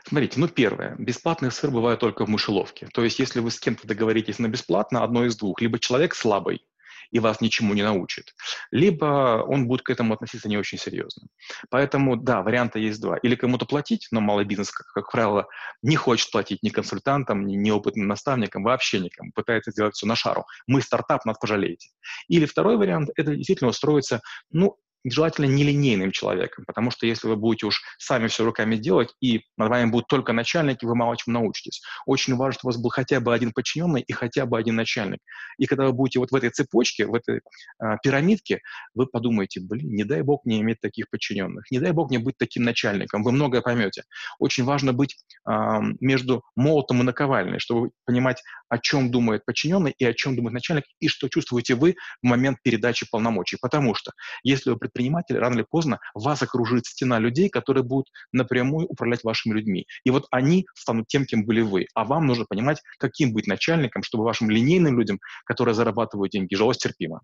Смотрите, 0.07 0.41
ну 0.41 0.49
первое, 0.49 0.97
бесплатный 0.99 1.51
сыр 1.51 1.71
бывает 1.71 2.01
только 2.01 2.25
в 2.25 2.31
мышеловке. 2.31 2.89
То 2.95 3.05
есть 3.05 3.19
если 3.19 3.41
вы 3.41 3.51
с 3.51 3.61
кем-то 3.61 3.87
договоритесь 3.87 4.39
на 4.39 4.49
бесплатно, 4.49 5.05
одно 5.05 5.27
из 5.27 5.37
двух. 5.37 5.61
Либо 5.61 5.79
человек 5.79 6.15
слабый, 6.15 6.67
и 7.15 7.21
вас 7.21 7.41
ничему 7.41 7.75
не 7.75 7.83
научит, 7.83 8.35
либо 8.73 9.45
он 9.47 9.69
будет 9.69 9.83
к 9.83 9.91
этому 9.91 10.15
относиться 10.15 10.49
не 10.49 10.59
очень 10.59 10.79
серьезно. 10.79 11.29
Поэтому, 11.71 12.17
да, 12.17 12.43
варианта 12.43 12.81
есть 12.81 13.01
два. 13.01 13.17
Или 13.19 13.37
кому-то 13.37 13.67
платить, 13.67 14.09
но 14.11 14.21
малый 14.21 14.45
бизнес, 14.45 14.73
как, 14.73 14.89
как 14.89 15.13
правило, 15.13 15.47
не 15.81 15.95
хочет 15.95 16.31
платить 16.33 16.63
ни 16.63 16.71
консультантам, 16.71 17.47
ни 17.47 17.55
неопытным 17.55 18.09
наставникам, 18.09 18.65
вообще 18.65 18.99
никому, 18.99 19.31
пытается 19.33 19.71
сделать 19.71 19.95
все 19.95 20.07
на 20.07 20.17
шару. 20.17 20.45
Мы 20.67 20.83
стартап, 20.83 21.25
нас 21.25 21.39
пожалеете. 21.39 21.89
Или 22.27 22.47
второй 22.47 22.77
вариант– 22.77 23.11
это 23.17 23.37
действительно 23.37 23.71
устроиться, 23.71 24.21
ну, 24.51 24.77
желательно 25.05 25.47
нелинейным 25.47 26.11
человеком, 26.13 26.65
потому 26.67 26.91
что 26.91 27.07
если 27.07 27.29
вы 27.29 27.37
будете 27.37 27.67
уж 27.67 27.83
сами 27.99 28.29
все 28.29 28.45
руками 28.45 28.77
делать, 28.77 29.15
и 29.21 29.43
над 29.57 29.69
вами 29.69 29.91
будут 29.91 30.09
только 30.09 30.33
начальники, 30.33 30.85
вы 30.85 30.95
мало 30.95 31.17
чему 31.17 31.35
научитесь. 31.35 31.83
Очень 32.07 32.37
важно, 32.37 32.59
чтобы 32.59 32.71
у 32.71 32.73
вас 32.75 32.83
был 32.83 32.91
хотя 32.91 33.21
бы 33.21 33.35
один 33.35 33.53
подчиненный 33.53 34.03
и 34.03 34.13
хотя 34.13 34.47
бы 34.47 34.59
один 34.59 34.77
начальник. 34.77 35.21
И 35.59 35.67
когда 35.67 35.87
вы 35.87 35.93
будете 35.93 36.19
вот 36.19 36.31
в 36.31 36.35
этой 36.35 36.51
цепочке, 36.51 37.07
в 37.07 37.15
этой 37.15 37.37
э, 37.37 37.97
пирамидке, 38.03 38.61
вы 38.95 39.07
подумаете, 39.07 39.61
блин, 39.61 39.95
не 39.95 40.05
дай 40.05 40.23
бог 40.23 40.45
мне 40.45 40.61
иметь 40.61 40.81
таких 40.81 41.11
подчиненных, 41.11 41.71
не 41.71 41.79
дай 41.79 41.93
бог 41.93 42.11
мне 42.11 42.19
быть 42.19 42.37
таким 42.39 42.65
начальником, 42.65 43.23
вы 43.23 43.33
многое 43.33 43.61
поймете. 43.61 44.05
Очень 44.39 44.65
важно 44.65 44.93
быть 44.93 45.17
э, 45.49 45.53
между 46.01 46.43
молотом 46.57 47.01
и 47.01 47.05
наковальной, 47.05 47.59
чтобы 47.59 47.91
понимать, 48.07 48.43
о 48.69 48.79
чем 48.79 49.11
думает 49.11 49.45
подчиненный 49.45 49.95
и 49.97 50.05
о 50.05 50.15
чем 50.15 50.37
думает 50.37 50.55
начальник, 50.55 50.85
и 51.01 51.09
что 51.09 51.29
чувствуете 51.29 51.75
вы 51.75 51.97
в 52.23 52.27
момент 52.27 52.59
передачи 52.63 53.07
полномочий. 53.11 53.59
Потому 53.61 53.95
что 53.95 54.13
если 54.43 54.71
вы 54.71 54.79
предприниматель, 54.95 55.37
рано 55.39 55.55
или 55.55 55.67
поздно 55.69 55.99
вас 56.15 56.43
окружит 56.43 56.87
стена 56.87 57.19
людей, 57.19 57.49
которые 57.49 57.83
будут 57.83 58.07
напрямую 58.33 58.87
управлять 58.87 59.25
вашими 59.25 59.55
людьми. 59.55 59.87
И 60.05 60.11
вот 60.11 60.27
они 60.31 60.67
станут 60.75 61.09
тем, 61.09 61.27
кем 61.27 61.45
были 61.45 61.61
вы. 61.61 61.87
А 61.95 62.05
вам 62.05 62.27
нужно 62.27 62.47
понимать, 62.49 62.81
каким 62.99 63.33
быть 63.33 63.47
начальником, 63.47 64.03
чтобы 64.03 64.25
вашим 64.25 64.51
линейным 64.51 64.99
людям, 64.99 65.19
которые 65.45 65.75
зарабатывают 65.75 66.33
деньги, 66.33 66.55
жилось 66.55 66.79
терпимо. 66.79 67.21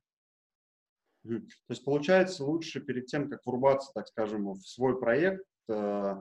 То 1.22 1.40
есть, 1.68 1.84
получается, 1.84 2.44
лучше 2.44 2.80
перед 2.80 3.06
тем, 3.06 3.28
как 3.28 3.40
врубаться, 3.44 3.90
так 3.94 4.08
скажем, 4.08 4.52
в 4.52 4.62
свой 4.66 4.98
проект, 4.98 5.44
э, 5.68 6.16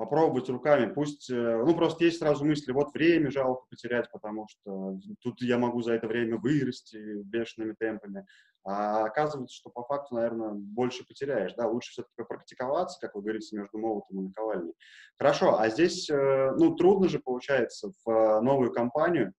попробовать 0.00 0.48
руками. 0.48 0.90
Пусть, 0.90 1.28
э, 1.30 1.34
ну, 1.34 1.76
просто 1.76 2.04
есть 2.04 2.20
сразу 2.20 2.42
мысли, 2.42 2.72
вот 2.72 2.94
время 2.94 3.30
жалко 3.30 3.66
потерять, 3.68 4.10
потому 4.10 4.46
что 4.48 4.98
тут 5.20 5.42
я 5.42 5.58
могу 5.58 5.82
за 5.82 5.92
это 5.92 6.08
время 6.08 6.38
вырасти 6.38 7.22
бешеными 7.24 7.74
темпами. 7.78 8.24
А 8.64 9.04
оказывается, 9.04 9.54
что 9.54 9.68
по 9.68 9.82
факту, 9.82 10.14
наверное, 10.14 10.52
больше 10.52 11.06
потеряешь, 11.06 11.52
да, 11.54 11.68
лучше 11.68 11.90
все-таки 11.90 12.14
попрактиковаться, 12.16 12.98
как 12.98 13.14
вы 13.14 13.20
говорите, 13.20 13.54
между 13.54 13.76
молотом 13.76 14.20
и 14.20 14.28
наковальней. 14.28 14.72
Хорошо, 15.18 15.58
а 15.58 15.68
здесь, 15.68 16.08
э, 16.08 16.50
ну, 16.56 16.74
трудно 16.76 17.10
же, 17.10 17.18
получается, 17.18 17.92
в 18.02 18.10
э, 18.10 18.40
новую 18.40 18.72
компанию 18.72 19.34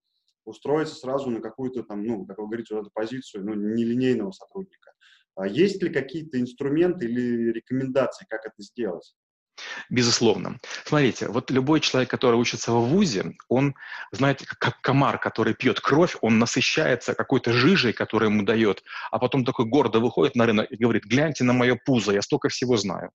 устроиться 0.46 0.94
сразу 0.94 1.32
на 1.32 1.42
какую-то 1.42 1.82
там, 1.82 2.04
ну, 2.04 2.24
как 2.28 2.38
вы 2.38 2.46
говорите, 2.46 2.76
вот 2.76 2.82
эту 2.82 2.92
позицию, 2.94 3.46
ну, 3.46 3.56
нелинейного 3.56 4.30
сотрудника. 4.30 4.92
А 5.34 5.48
есть 5.48 5.82
ли 5.82 5.90
какие-то 5.90 6.40
инструменты 6.40 7.06
или 7.06 7.52
рекомендации, 7.52 8.28
как 8.30 8.46
это 8.46 8.62
сделать? 8.62 9.16
Безусловно. 9.90 10.60
Смотрите, 10.86 11.28
вот 11.28 11.52
любой 11.52 11.80
человек, 11.80 12.10
который 12.10 12.36
учится 12.36 12.72
в 12.72 12.88
ВУЗе, 12.88 13.34
он, 13.50 13.76
знаете, 14.12 14.46
как 14.48 14.82
комар, 14.82 15.20
который 15.20 15.54
пьет 15.54 15.80
кровь, 15.80 16.16
он 16.22 16.40
насыщается 16.40 17.14
какой-то 17.14 17.54
жижей, 17.54 17.94
которая 17.94 18.30
ему 18.30 18.44
дает, 18.44 18.84
а 19.12 19.20
потом 19.20 19.46
такой 19.46 19.66
гордо 19.66 20.00
выходит 20.00 20.36
на 20.36 20.46
рынок 20.46 20.68
и 20.72 20.76
говорит, 20.78 21.04
гляньте 21.04 21.44
на 21.44 21.54
мое 21.54 21.76
пузо, 21.76 22.14
я 22.14 22.22
столько 22.22 22.50
всего 22.50 22.78
знаю 22.78 23.12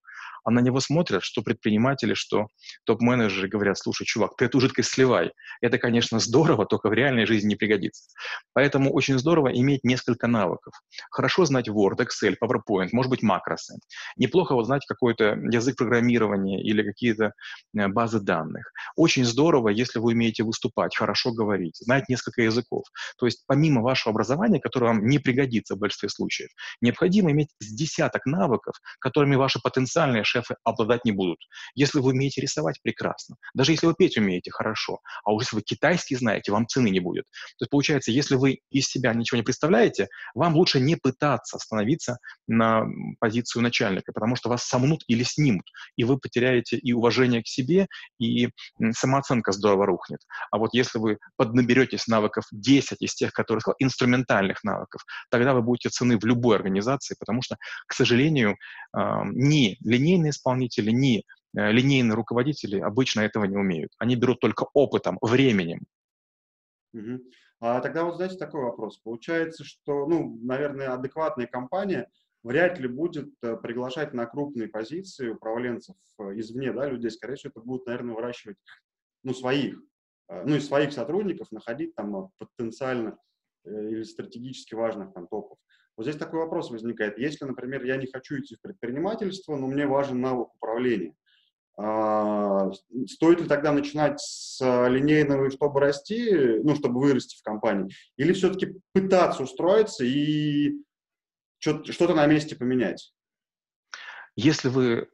а 0.47 0.49
на 0.49 0.61
него 0.61 0.79
смотрят, 0.79 1.23
что 1.23 1.41
предприниматели, 1.41 2.13
что 2.13 2.47
топ-менеджеры 2.85 3.49
говорят, 3.49 3.77
слушай, 3.77 4.05
чувак, 4.05 4.37
ты 4.37 4.45
эту 4.45 4.61
жидкость 4.61 4.91
сливай. 4.91 5.33
Это, 5.59 5.77
конечно, 5.77 6.19
здорово, 6.19 6.65
только 6.65 6.87
в 6.87 6.93
реальной 6.93 7.25
жизни 7.25 7.49
не 7.49 7.55
пригодится. 7.57 8.09
Поэтому 8.53 8.93
очень 8.93 9.19
здорово 9.19 9.49
иметь 9.49 9.83
несколько 9.83 10.27
навыков. 10.27 10.73
Хорошо 11.11 11.43
знать 11.43 11.67
Word, 11.67 11.97
Excel, 11.97 12.35
PowerPoint, 12.41 12.89
может 12.93 13.09
быть, 13.09 13.23
макросы. 13.23 13.77
Неплохо 14.15 14.55
вот 14.55 14.67
знать 14.67 14.85
какой-то 14.85 15.37
язык 15.51 15.75
программирования 15.75 16.36
или 16.45 16.83
какие-то 16.83 17.33
э, 17.77 17.87
базы 17.87 18.19
данных. 18.19 18.71
Очень 18.95 19.25
здорово, 19.25 19.69
если 19.69 19.99
вы 19.99 20.11
умеете 20.11 20.43
выступать, 20.43 20.95
хорошо 20.95 21.31
говорить, 21.31 21.77
знать 21.77 22.09
несколько 22.09 22.43
языков. 22.43 22.83
То 23.17 23.25
есть 23.25 23.43
помимо 23.47 23.81
вашего 23.81 24.11
образования, 24.11 24.59
которое 24.59 24.87
вам 24.87 25.07
не 25.07 25.19
пригодится 25.19 25.75
в 25.75 25.79
большинстве 25.79 26.09
случаев, 26.09 26.49
необходимо 26.81 27.31
иметь 27.31 27.49
с 27.59 27.73
десяток 27.73 28.25
навыков, 28.25 28.75
которыми 28.99 29.35
ваши 29.35 29.59
потенциальные 29.59 30.23
шефы 30.23 30.55
обладать 30.63 31.05
не 31.05 31.11
будут. 31.11 31.39
Если 31.75 31.99
вы 31.99 32.11
умеете 32.11 32.41
рисовать, 32.41 32.79
прекрасно. 32.81 33.35
Даже 33.53 33.71
если 33.71 33.87
вы 33.87 33.95
петь 33.95 34.17
умеете, 34.17 34.51
хорошо. 34.51 34.99
А 35.23 35.31
уже 35.31 35.47
если 35.47 35.55
вы 35.57 35.61
китайский 35.61 36.15
знаете, 36.15 36.51
вам 36.51 36.67
цены 36.67 36.89
не 36.89 36.99
будет. 36.99 37.25
То 37.57 37.63
есть 37.63 37.71
получается, 37.71 38.11
если 38.11 38.35
вы 38.35 38.59
из 38.69 38.85
себя 38.87 39.13
ничего 39.13 39.37
не 39.37 39.43
представляете, 39.43 40.07
вам 40.35 40.55
лучше 40.55 40.79
не 40.79 40.95
пытаться 40.95 41.57
становиться 41.57 42.17
на 42.47 42.85
позицию 43.19 43.63
начальника, 43.63 44.11
потому 44.11 44.35
что 44.35 44.49
вас 44.49 44.63
сомнут 44.63 45.03
или 45.07 45.23
снимут, 45.23 45.65
и 45.95 46.03
вы 46.03 46.17
потеряете 46.27 46.77
и 46.77 46.93
уважение 46.93 47.41
к 47.41 47.47
себе, 47.47 47.87
и 48.19 48.49
самооценка 48.91 49.51
здорово 49.51 49.85
рухнет. 49.85 50.19
А 50.51 50.57
вот 50.57 50.73
если 50.73 50.99
вы 50.99 51.17
поднаберетесь 51.37 52.07
навыков 52.07 52.45
10 52.51 53.01
из 53.01 53.15
тех, 53.15 53.31
которые 53.31 53.61
сказал, 53.61 53.75
инструментальных 53.79 54.63
навыков, 54.63 55.01
тогда 55.31 55.53
вы 55.53 55.61
будете 55.61 55.89
цены 55.89 56.17
в 56.17 56.25
любой 56.25 56.57
организации, 56.57 57.15
потому 57.19 57.41
что, 57.41 57.55
к 57.87 57.93
сожалению, 57.93 58.57
ни 59.33 59.77
линейные 59.83 60.31
исполнители, 60.31 60.91
ни 60.91 61.23
э, 61.57 61.71
линейные 61.71 62.15
руководители 62.15 62.79
обычно 62.79 63.21
этого 63.21 63.45
не 63.45 63.57
умеют. 63.57 63.91
Они 63.99 64.15
берут 64.15 64.39
только 64.39 64.65
опытом, 64.73 65.17
временем. 65.21 65.79
Угу. 66.93 67.19
А 67.59 67.79
тогда 67.81 68.03
вот, 68.03 68.17
знаете, 68.17 68.37
такой 68.37 68.61
вопрос. 68.61 68.99
Получается, 68.99 69.63
что, 69.63 70.05
ну, 70.05 70.37
наверное, 70.43 70.93
адекватная 70.93 71.47
компания 71.47 72.07
вряд 72.43 72.79
ли 72.79 72.87
будет 72.87 73.33
э, 73.41 73.57
приглашать 73.57 74.13
на 74.13 74.25
крупные 74.25 74.67
позиции 74.67 75.29
управленцев 75.29 75.95
э, 76.19 76.39
извне, 76.39 76.71
да, 76.71 76.87
людей. 76.87 77.11
Скорее 77.11 77.35
всего, 77.35 77.51
это 77.55 77.61
будут, 77.61 77.87
наверное, 77.87 78.15
выращивать, 78.15 78.57
ну, 79.23 79.33
своих, 79.33 79.79
ну, 80.29 80.55
и 80.55 80.59
своих 80.59 80.93
сотрудников, 80.93 81.51
находить 81.51 81.95
там 81.95 82.29
потенциально 82.37 83.17
или 83.65 84.03
стратегически 84.03 84.75
важных 84.75 85.13
там 85.13 85.27
топов. 85.27 85.57
Вот 85.97 86.03
здесь 86.03 86.15
такой 86.15 86.39
вопрос 86.39 86.69
возникает. 86.69 87.17
Если, 87.17 87.43
например, 87.43 87.83
я 87.83 87.97
не 87.97 88.07
хочу 88.07 88.39
идти 88.39 88.55
в 88.55 88.61
предпринимательство, 88.61 89.55
но 89.55 89.67
мне 89.67 89.87
важен 89.87 90.21
навык 90.21 90.53
управления, 90.53 91.15
а, 91.79 92.71
стоит 93.07 93.41
ли 93.41 93.47
тогда 93.47 93.71
начинать 93.71 94.19
с 94.19 94.59
линейного, 94.61 95.51
чтобы 95.51 95.79
расти, 95.79 96.59
ну, 96.63 96.75
чтобы 96.75 96.99
вырасти 96.99 97.37
в 97.37 97.43
компании, 97.43 97.93
или 98.17 98.33
все-таки 98.33 98.79
пытаться 98.93 99.43
устроиться 99.43 100.03
и 100.03 100.73
что-то 101.59 102.13
на 102.13 102.25
месте 102.25 102.55
поменять? 102.55 103.13
Если 104.35 104.69
вы 104.69 105.09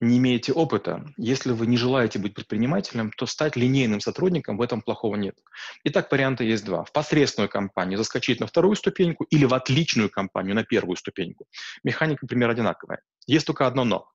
не 0.00 0.16
имеете 0.18 0.52
опыта, 0.52 1.04
если 1.18 1.52
вы 1.52 1.66
не 1.66 1.76
желаете 1.76 2.18
быть 2.18 2.34
предпринимателем, 2.34 3.12
то 3.16 3.26
стать 3.26 3.56
линейным 3.56 4.00
сотрудником 4.00 4.56
в 4.56 4.62
этом 4.62 4.80
плохого 4.80 5.16
нет. 5.16 5.36
Итак, 5.84 6.10
варианты 6.10 6.44
есть 6.44 6.64
два. 6.64 6.84
В 6.84 6.92
посредственную 6.92 7.50
компанию 7.50 7.98
заскочить 7.98 8.40
на 8.40 8.46
вторую 8.46 8.76
ступеньку 8.76 9.24
или 9.24 9.44
в 9.44 9.52
отличную 9.52 10.08
компанию 10.08 10.54
на 10.54 10.64
первую 10.64 10.96
ступеньку. 10.96 11.46
Механика, 11.84 12.20
например, 12.22 12.48
одинаковая. 12.48 13.02
Есть 13.26 13.46
только 13.46 13.66
одно 13.66 13.84
«но». 13.84 14.08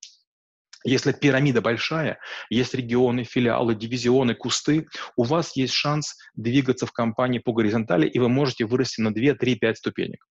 Если 0.85 1.13
пирамида 1.13 1.61
большая, 1.61 2.19
есть 2.51 2.75
регионы, 2.75 3.23
филиалы, 3.23 3.73
дивизионы, 3.73 4.35
кусты, 4.35 4.85
у 5.17 5.23
вас 5.23 5.55
есть 5.55 5.73
шанс 5.73 6.15
двигаться 6.35 6.85
в 6.85 6.91
компании 6.91 7.39
по 7.39 7.53
горизонтали, 7.53 8.07
и 8.07 8.19
вы 8.19 8.29
можете 8.29 8.65
вырасти 8.65 9.01
на 9.01 9.11
2, 9.11 9.33
3, 9.33 9.55
5 9.55 9.77
ступенек. 9.77 10.23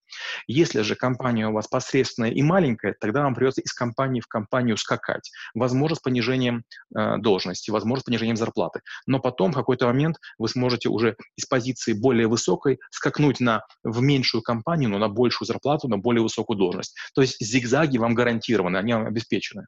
Если 0.47 0.83
же 0.83 0.95
компания 0.95 1.49
у 1.49 1.53
вас 1.53 1.67
посредственная 1.67 2.31
и 2.31 2.41
маленькая, 2.41 2.95
тогда 3.01 3.25
вам 3.25 3.35
придется 3.35 3.63
из 3.63 3.73
компании 3.73 4.21
в 4.21 4.29
компанию 4.29 4.77
скакать. 4.77 5.29
Возможно, 5.55 5.97
с 5.97 6.01
понижением 6.01 6.63
э, 6.97 7.17
должности, 7.19 7.73
возможно, 7.73 8.03
с 8.03 8.05
понижением 8.05 8.37
зарплаты. 8.37 8.81
Но 9.07 9.19
потом, 9.19 9.51
в 9.51 9.57
какой-то 9.57 9.87
момент, 9.87 10.19
вы 10.39 10.49
сможете 10.49 10.89
уже 10.89 11.17
из 11.37 11.47
позиции 11.47 11.95
более 11.95 12.29
высокой 12.29 12.79
скакнуть 12.93 13.40
на, 13.40 13.64
в 13.83 14.01
меньшую 14.01 14.43
компанию, 14.43 14.88
но 14.88 14.99
на 14.99 15.09
большую 15.09 15.47
зарплату, 15.47 15.88
на 15.88 15.99
более 15.99 16.23
высокую 16.23 16.57
должность. 16.57 16.95
То 17.12 17.23
есть 17.23 17.45
зигзаги 17.45 17.99
вам 17.99 18.14
гарантированы, 18.14 18.77
они 18.77 18.93
вам 18.93 19.07
обеспечены. 19.07 19.67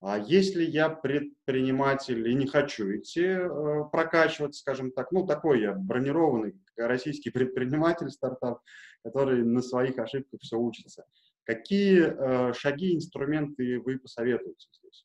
А 0.00 0.16
если 0.16 0.62
я 0.62 0.90
предприниматель 0.90 2.28
и 2.28 2.34
не 2.34 2.46
хочу 2.46 2.96
идти 2.96 3.24
э, 3.24 3.48
прокачиваться, 3.90 4.60
скажем 4.60 4.92
так, 4.92 5.10
ну, 5.10 5.26
такой 5.26 5.62
я 5.62 5.72
бронированный 5.72 6.54
российский 6.76 7.30
предприниматель, 7.30 8.10
стартап, 8.10 8.60
который 9.02 9.42
на 9.42 9.60
своих 9.60 9.98
ошибках 9.98 10.40
все 10.40 10.56
учится. 10.56 11.04
Какие 11.44 12.02
э, 12.02 12.52
шаги, 12.54 12.94
инструменты 12.94 13.80
вы 13.80 13.98
посоветуете 13.98 14.68
здесь? 14.72 15.04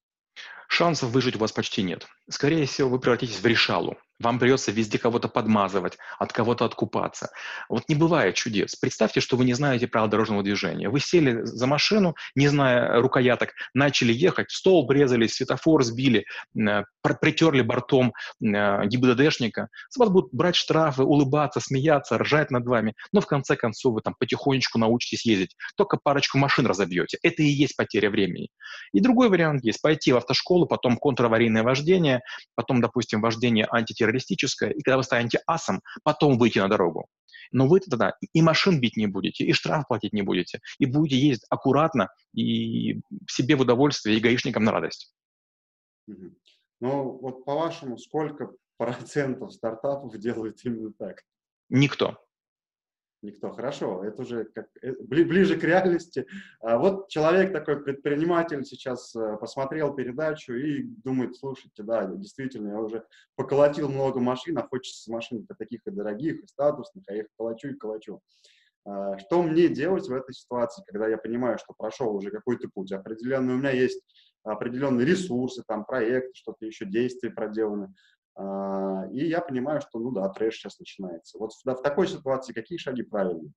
Шансов 0.67 1.09
выжить 1.09 1.35
у 1.37 1.39
вас 1.39 1.51
почти 1.51 1.81
нет. 1.81 2.07
Скорее 2.29 2.65
всего, 2.65 2.89
вы 2.89 2.99
превратитесь 2.99 3.39
в 3.39 3.45
решалу. 3.45 3.97
Вам 4.19 4.39
придется 4.39 4.71
везде 4.71 4.97
кого-то 4.97 5.27
подмазывать, 5.27 5.97
от 6.19 6.31
кого-то 6.31 6.65
откупаться. 6.65 7.31
Вот 7.67 7.83
не 7.89 7.95
бывает 7.95 8.35
чудес. 8.35 8.75
Представьте, 8.75 9.19
что 9.19 9.37
вы 9.37 9.45
не 9.45 9.53
знаете 9.53 9.87
правил 9.87 10.07
дорожного 10.07 10.43
движения. 10.43 10.89
Вы 10.89 10.99
сели 10.99 11.43
за 11.43 11.67
машину, 11.67 12.15
не 12.35 12.47
зная 12.47 13.01
рукояток, 13.01 13.53
начали 13.73 14.13
ехать, 14.13 14.51
стол 14.51 14.85
брезались, 14.85 15.33
светофор 15.33 15.83
сбили, 15.83 16.25
э, 16.55 16.83
притерли 17.19 17.61
бортом 17.61 18.13
э, 18.41 18.85
ГИБДДшника. 18.85 19.69
С 19.89 19.97
вас 19.97 20.09
будут 20.09 20.31
брать 20.31 20.55
штрафы, 20.55 21.03
улыбаться, 21.03 21.59
смеяться, 21.59 22.17
ржать 22.17 22.51
над 22.51 22.65
вами. 22.65 22.93
Но 23.11 23.19
в 23.19 23.27
конце 23.27 23.55
концов 23.55 23.95
вы 23.95 24.01
там 24.01 24.15
потихонечку 24.17 24.77
научитесь 24.77 25.25
ездить. 25.25 25.55
Только 25.75 25.97
парочку 26.01 26.37
машин 26.37 26.67
разобьете. 26.67 27.17
Это 27.23 27.41
и 27.41 27.47
есть 27.47 27.75
потеря 27.75 28.09
времени. 28.09 28.49
И 28.93 28.99
другой 28.99 29.29
вариант 29.29 29.63
есть. 29.63 29.81
Пойти 29.81 30.13
в 30.13 30.17
автошколу, 30.17 30.67
потом 30.67 30.97
контраварийное 30.97 31.63
вождение, 31.63 32.21
потом, 32.55 32.79
допустим, 32.79 33.21
вождение 33.21 33.67
антитеррористическое 33.69 34.02
террористическое, 34.03 34.71
и 34.71 34.81
когда 34.81 34.97
вы 34.97 35.03
станете 35.03 35.41
асом, 35.47 35.81
потом 36.03 36.37
выйти 36.37 36.59
на 36.59 36.67
дорогу. 36.67 37.07
Но 37.51 37.67
вы 37.67 37.79
тогда 37.79 38.13
и 38.33 38.41
машин 38.41 38.79
бить 38.79 38.97
не 38.97 39.07
будете, 39.07 39.43
и 39.45 39.53
штраф 39.53 39.87
платить 39.87 40.13
не 40.13 40.21
будете, 40.21 40.59
и 40.79 40.85
будете 40.85 41.17
ездить 41.17 41.45
аккуратно 41.49 42.09
и 42.33 43.01
себе 43.29 43.55
в 43.55 43.61
удовольствие, 43.61 44.17
и 44.17 44.19
гаишникам 44.19 44.63
на 44.63 44.71
радость. 44.71 45.13
Ну, 46.07 47.17
вот 47.21 47.45
по-вашему, 47.45 47.97
сколько 47.97 48.51
процентов 48.77 49.53
стартапов 49.53 50.17
делают 50.17 50.59
именно 50.63 50.91
так? 50.93 51.21
Никто. 51.69 52.17
Никто. 53.23 53.51
Хорошо, 53.51 54.03
это 54.03 54.21
уже 54.23 54.43
как, 54.43 54.67
э, 54.81 54.91
ближе 54.99 55.57
к 55.57 55.63
реальности. 55.63 56.27
А 56.59 56.77
вот 56.77 57.07
человек 57.07 57.53
такой 57.53 57.81
предприниматель 57.81 58.65
сейчас 58.65 59.15
э, 59.15 59.37
посмотрел 59.37 59.95
передачу 59.95 60.53
и 60.53 60.83
думает, 60.83 61.37
слушайте, 61.37 61.83
да, 61.83 62.05
действительно, 62.05 62.71
я 62.71 62.79
уже 62.81 63.05
поколотил 63.37 63.87
много 63.87 64.19
машин, 64.19 64.57
а 64.57 64.67
хочется 64.67 65.09
машин 65.09 65.47
таких 65.57 65.87
и 65.87 65.91
дорогих, 65.91 66.43
и 66.43 66.47
статусных, 66.47 67.05
а 67.07 67.13
я 67.13 67.21
их 67.21 67.27
колочу 67.37 67.69
и 67.69 67.75
колочу. 67.75 68.19
А 68.85 69.17
что 69.17 69.41
мне 69.41 69.69
делать 69.69 70.05
в 70.09 70.13
этой 70.13 70.33
ситуации, 70.33 70.83
когда 70.85 71.07
я 71.07 71.17
понимаю, 71.17 71.57
что 71.57 71.73
прошел 71.77 72.13
уже 72.13 72.29
какой-то 72.29 72.67
путь 72.73 72.91
определенный, 72.91 73.53
у 73.53 73.57
меня 73.57 73.71
есть 73.71 74.01
определенные 74.43 75.05
ресурсы, 75.05 75.63
там, 75.65 75.85
проект, 75.85 76.35
что-то 76.35 76.65
еще, 76.65 76.83
действия 76.85 77.29
проделаны. 77.29 77.93
А, 78.35 79.05
и 79.11 79.27
я 79.27 79.41
понимаю, 79.41 79.81
что, 79.81 79.99
ну 79.99 80.11
да, 80.11 80.27
трэш 80.29 80.55
сейчас 80.55 80.79
начинается. 80.79 81.37
Вот 81.37 81.51
в, 81.53 81.65
в 81.65 81.81
такой 81.81 82.07
ситуации 82.07 82.53
какие 82.53 82.77
шаги 82.77 83.03
правильные? 83.03 83.51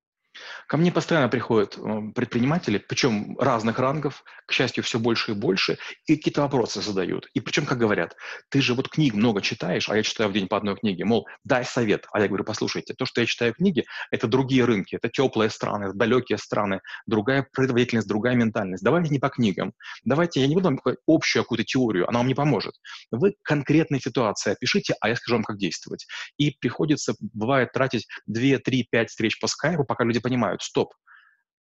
Ко 0.67 0.77
мне 0.77 0.91
постоянно 0.91 1.29
приходят 1.29 1.79
э, 1.79 2.13
предприниматели, 2.15 2.79
причем 2.79 3.39
разных 3.39 3.79
рангов, 3.79 4.25
к 4.47 4.53
счастью, 4.53 4.83
все 4.85 4.99
больше 4.99 5.33
и 5.33 5.35
больше, 5.35 5.79
и 6.07 6.17
какие-то 6.17 6.43
вопросы 6.43 6.81
задают. 6.81 7.29
И 7.35 7.41
причем, 7.41 7.67
как 7.67 7.79
говорят, 7.79 8.17
ты 8.49 8.61
же 8.61 8.75
вот 8.75 8.89
книг 8.89 9.15
много 9.15 9.43
читаешь, 9.43 9.89
а 9.89 9.97
я 9.97 10.03
читаю 10.03 10.31
в 10.31 10.33
день 10.33 10.49
по 10.49 10.57
одной 10.57 10.77
книге, 10.77 11.05
мол, 11.05 11.27
дай 11.45 11.65
совет. 11.65 12.07
А 12.13 12.21
я 12.21 12.29
говорю, 12.29 12.45
послушайте, 12.45 12.95
то, 12.95 13.07
что 13.07 13.21
я 13.21 13.27
читаю 13.27 13.55
книги, 13.55 13.85
это 14.11 14.27
другие 14.27 14.65
рынки, 14.65 14.97
это 14.97 15.09
теплые 15.09 15.51
страны, 15.51 15.87
это 15.87 15.95
далекие 15.95 16.39
страны, 16.39 16.81
другая 17.07 17.47
производительность, 17.53 18.09
другая 18.09 18.35
ментальность. 18.35 18.83
Давайте 18.83 19.11
не 19.11 19.19
по 19.19 19.29
книгам. 19.29 19.73
Давайте, 20.05 20.41
я 20.41 20.47
не 20.47 20.55
буду 20.55 20.69
вам 20.69 20.81
общую 21.07 21.43
какую-то 21.43 21.65
теорию, 21.65 22.09
она 22.09 22.19
вам 22.19 22.29
не 22.29 22.35
поможет. 22.35 22.75
Вы 23.11 23.35
конкретные 23.43 24.01
ситуации 24.01 24.53
опишите, 24.53 24.95
а 25.01 25.09
я 25.09 25.17
скажу 25.17 25.37
вам, 25.37 25.45
как 25.45 25.59
действовать. 25.59 26.07
И 26.39 26.51
приходится, 26.51 27.15
бывает, 27.21 27.73
тратить 27.73 28.07
2, 28.27 28.59
3, 28.59 28.89
5 28.91 29.09
встреч 29.11 29.39
по 29.39 29.47
скайпу, 29.47 29.85
пока 29.85 30.05
люди 30.05 30.21
понимают, 30.27 30.63
стоп, 30.63 30.93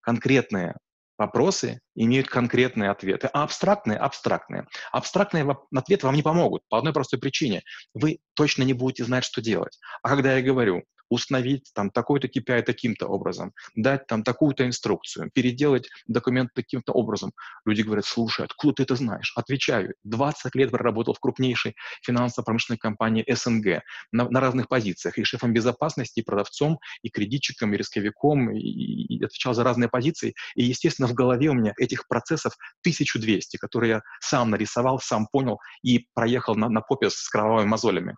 конкретные 0.01 0.75
Вопросы 1.17 1.79
имеют 1.95 2.27
конкретные 2.27 2.89
ответы, 2.89 3.29
а 3.31 3.43
абстрактные— 3.43 3.97
абстрактные. 3.99 4.67
Абстрактные 4.91 5.57
ответы 5.73 6.05
вам 6.05 6.15
не 6.15 6.23
помогут 6.23 6.63
по 6.67 6.77
одной 6.77 6.91
простой 6.91 7.19
причине. 7.19 7.63
Вы 7.93 8.19
точно 8.33 8.63
не 8.63 8.73
будете 8.73 9.05
знать, 9.05 9.23
что 9.23 9.41
делать. 9.41 9.79
А 10.03 10.09
когда 10.09 10.35
я 10.35 10.41
говорю, 10.41 10.83
установить 11.15 11.71
там 11.73 11.89
такой-то 11.89 12.27
KPI 12.27 12.61
таким-то 12.61 13.07
образом, 13.07 13.53
дать 13.75 14.07
там 14.07 14.23
такую-то 14.23 14.65
инструкцию, 14.65 15.31
переделать 15.33 15.89
документ 16.07 16.51
таким-то 16.53 16.91
образом. 16.91 17.31
Люди 17.65 17.81
говорят, 17.81 18.05
слушай, 18.05 18.45
откуда 18.45 18.75
ты 18.75 18.83
это 18.83 18.95
знаешь? 18.95 19.33
Отвечаю, 19.35 19.95
20 20.03 20.55
лет 20.55 20.71
проработал 20.71 21.13
в 21.13 21.19
крупнейшей 21.19 21.75
финансово-промышленной 22.03 22.77
компании 22.77 23.25
СНГ 23.27 23.81
на, 24.11 24.29
на 24.29 24.39
разных 24.39 24.67
позициях, 24.67 25.17
и 25.17 25.23
шефом 25.23 25.53
безопасности, 25.53 26.19
и 26.19 26.23
продавцом, 26.23 26.79
и 27.01 27.09
кредитчиком, 27.09 27.73
и 27.73 27.77
рисковиком, 27.77 28.51
и, 28.51 28.59
и 28.59 29.23
отвечал 29.23 29.53
за 29.53 29.63
разные 29.63 29.89
позиции. 29.89 30.35
И, 30.55 30.63
естественно, 30.63 31.07
в 31.07 31.13
голове 31.13 31.49
у 31.49 31.53
меня 31.53 31.73
этих 31.77 32.07
процессов 32.07 32.53
1200, 32.81 33.57
которые 33.57 33.89
я 33.89 34.01
сам 34.19 34.49
нарисовал, 34.51 34.99
сам 34.99 35.27
понял 35.31 35.59
и 35.81 36.07
проехал 36.13 36.55
на, 36.55 36.69
на 36.69 36.81
попе 36.81 37.09
с 37.09 37.29
кровавыми 37.29 37.67
мозолями. 37.67 38.15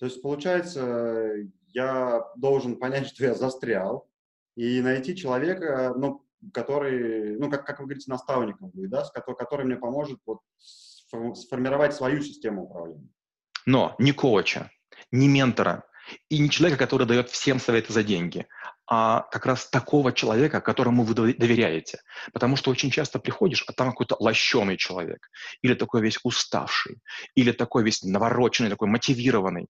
То 0.00 0.06
есть, 0.06 0.22
получается, 0.22 1.34
я 1.68 2.24
должен 2.34 2.76
понять, 2.76 3.06
что 3.14 3.24
я 3.24 3.34
застрял, 3.34 4.08
и 4.56 4.80
найти 4.80 5.14
человека, 5.14 5.94
ну, 5.96 6.26
который, 6.52 7.38
ну, 7.38 7.50
как, 7.50 7.66
как 7.66 7.78
вы 7.78 7.86
говорите, 7.86 8.10
наставником 8.10 8.70
будет, 8.70 8.90
да, 8.90 9.04
который, 9.14 9.36
который 9.36 9.66
мне 9.66 9.76
поможет 9.76 10.18
вот 10.26 10.40
сформировать 11.36 11.94
свою 11.94 12.22
систему 12.22 12.64
управления. 12.64 13.08
Но 13.66 13.94
не 13.98 14.12
коуча, 14.12 14.70
не 15.12 15.28
ментора 15.28 15.84
и 16.28 16.38
не 16.38 16.48
человека, 16.48 16.78
который 16.78 17.06
дает 17.06 17.30
всем 17.30 17.60
советы 17.60 17.92
за 17.92 18.02
деньги, 18.02 18.46
а 18.86 19.28
как 19.30 19.46
раз 19.46 19.68
такого 19.68 20.12
человека, 20.12 20.60
которому 20.60 21.04
вы 21.04 21.14
доверяете. 21.14 22.00
Потому 22.32 22.56
что 22.56 22.70
очень 22.70 22.90
часто 22.90 23.18
приходишь, 23.18 23.64
а 23.68 23.72
там 23.72 23.90
какой-то 23.90 24.16
лощеный 24.18 24.76
человек, 24.76 25.28
или 25.62 25.74
такой 25.74 26.00
весь 26.00 26.18
уставший, 26.24 27.00
или 27.34 27.52
такой 27.52 27.84
весь 27.84 28.02
навороченный, 28.02 28.70
такой 28.70 28.88
мотивированный 28.88 29.68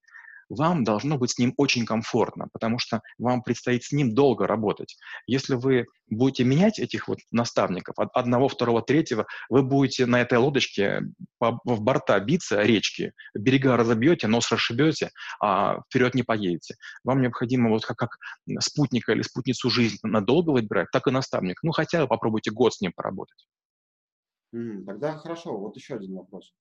вам 0.50 0.84
должно 0.84 1.16
быть 1.16 1.30
с 1.30 1.38
ним 1.38 1.54
очень 1.56 1.86
комфортно, 1.86 2.48
потому 2.52 2.78
что 2.78 3.00
вам 3.18 3.42
предстоит 3.42 3.84
с 3.84 3.92
ним 3.92 4.14
долго 4.14 4.46
работать. 4.46 4.98
Если 5.26 5.54
вы 5.54 5.86
будете 6.08 6.44
менять 6.44 6.78
этих 6.78 7.08
вот 7.08 7.18
наставников, 7.30 7.94
одного, 7.98 8.48
второго, 8.48 8.82
третьего, 8.82 9.26
вы 9.48 9.62
будете 9.62 10.06
на 10.06 10.20
этой 10.20 10.38
лодочке 10.38 11.02
в 11.38 11.80
борта 11.80 12.18
биться 12.20 12.62
речки, 12.62 13.12
берега 13.34 13.76
разобьете, 13.76 14.26
нос 14.26 14.50
расшибете, 14.50 15.10
а 15.40 15.80
вперед 15.88 16.14
не 16.14 16.24
поедете. 16.24 16.74
Вам 17.04 17.22
необходимо 17.22 17.70
вот 17.70 17.86
как, 17.86 17.96
как 17.96 18.18
спутника 18.58 19.12
или 19.12 19.22
спутницу 19.22 19.70
жизни 19.70 19.98
надолго 20.02 20.50
выбирать, 20.50 20.88
так 20.92 21.06
и 21.06 21.10
наставник. 21.12 21.60
Ну, 21.62 21.70
хотя 21.70 22.02
бы 22.02 22.08
попробуйте 22.08 22.50
год 22.50 22.74
с 22.74 22.80
ним 22.80 22.92
поработать. 22.92 23.46
Тогда 24.52 25.16
хорошо. 25.16 25.56
Вот 25.56 25.76
еще 25.76 25.94
один 25.94 26.16
вопрос. 26.16 26.52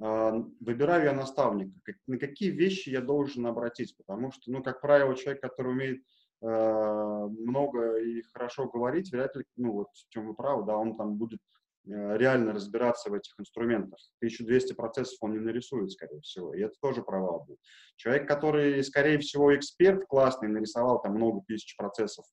А, 0.00 0.32
выбираю 0.60 1.04
я 1.04 1.12
наставника, 1.12 1.72
на 2.06 2.18
какие 2.18 2.50
вещи 2.50 2.88
я 2.88 3.02
должен 3.02 3.46
обратить, 3.46 3.94
потому 3.96 4.32
что, 4.32 4.50
ну, 4.50 4.62
как 4.62 4.80
правило, 4.80 5.14
человек, 5.14 5.42
который 5.42 5.72
умеет 5.72 6.02
э, 6.40 6.46
много 6.46 7.98
и 7.98 8.22
хорошо 8.32 8.66
говорить, 8.66 9.12
вряд 9.12 9.36
ли, 9.36 9.44
ну, 9.56 9.72
вот 9.72 9.88
в 9.92 10.08
чем 10.08 10.28
вы 10.28 10.34
правы, 10.34 10.64
да, 10.64 10.74
он 10.78 10.96
там 10.96 11.16
будет 11.16 11.40
э, 11.86 12.16
реально 12.16 12.54
разбираться 12.54 13.10
в 13.10 13.14
этих 13.14 13.38
инструментах. 13.38 13.98
1200 14.20 14.72
процессов 14.72 15.18
он 15.20 15.32
не 15.32 15.40
нарисует, 15.40 15.92
скорее 15.92 16.22
всего, 16.22 16.54
и 16.54 16.62
это 16.62 16.74
тоже 16.80 17.02
провал 17.02 17.44
будет. 17.46 17.58
Человек, 17.96 18.26
который, 18.26 18.82
скорее 18.82 19.18
всего, 19.18 19.54
эксперт 19.54 20.06
классный, 20.06 20.48
нарисовал 20.48 21.02
там 21.02 21.16
много 21.16 21.42
тысяч 21.46 21.76
процессов, 21.76 22.24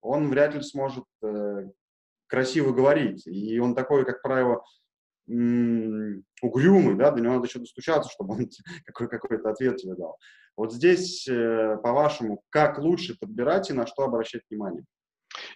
он 0.00 0.30
вряд 0.30 0.54
ли 0.54 0.62
сможет 0.62 1.04
э, 1.22 1.68
красиво 2.26 2.72
говорить, 2.72 3.26
и 3.26 3.58
он 3.58 3.74
такой, 3.74 4.06
как 4.06 4.22
правило, 4.22 4.62
угрюмый, 5.26 6.96
да, 6.96 7.10
до 7.10 7.20
него 7.20 7.34
надо 7.34 7.46
еще 7.46 7.58
достучаться, 7.58 8.10
чтобы 8.10 8.34
он 8.34 8.48
какой- 8.86 9.08
какой-то 9.08 9.50
ответ 9.50 9.76
тебе 9.76 9.94
дал. 9.94 10.18
Вот 10.56 10.72
здесь, 10.72 11.26
э, 11.28 11.78
по-вашему, 11.82 12.42
как 12.50 12.78
лучше 12.78 13.16
подбирать 13.18 13.70
и 13.70 13.72
на 13.72 13.86
что 13.86 14.02
обращать 14.02 14.42
внимание? 14.50 14.84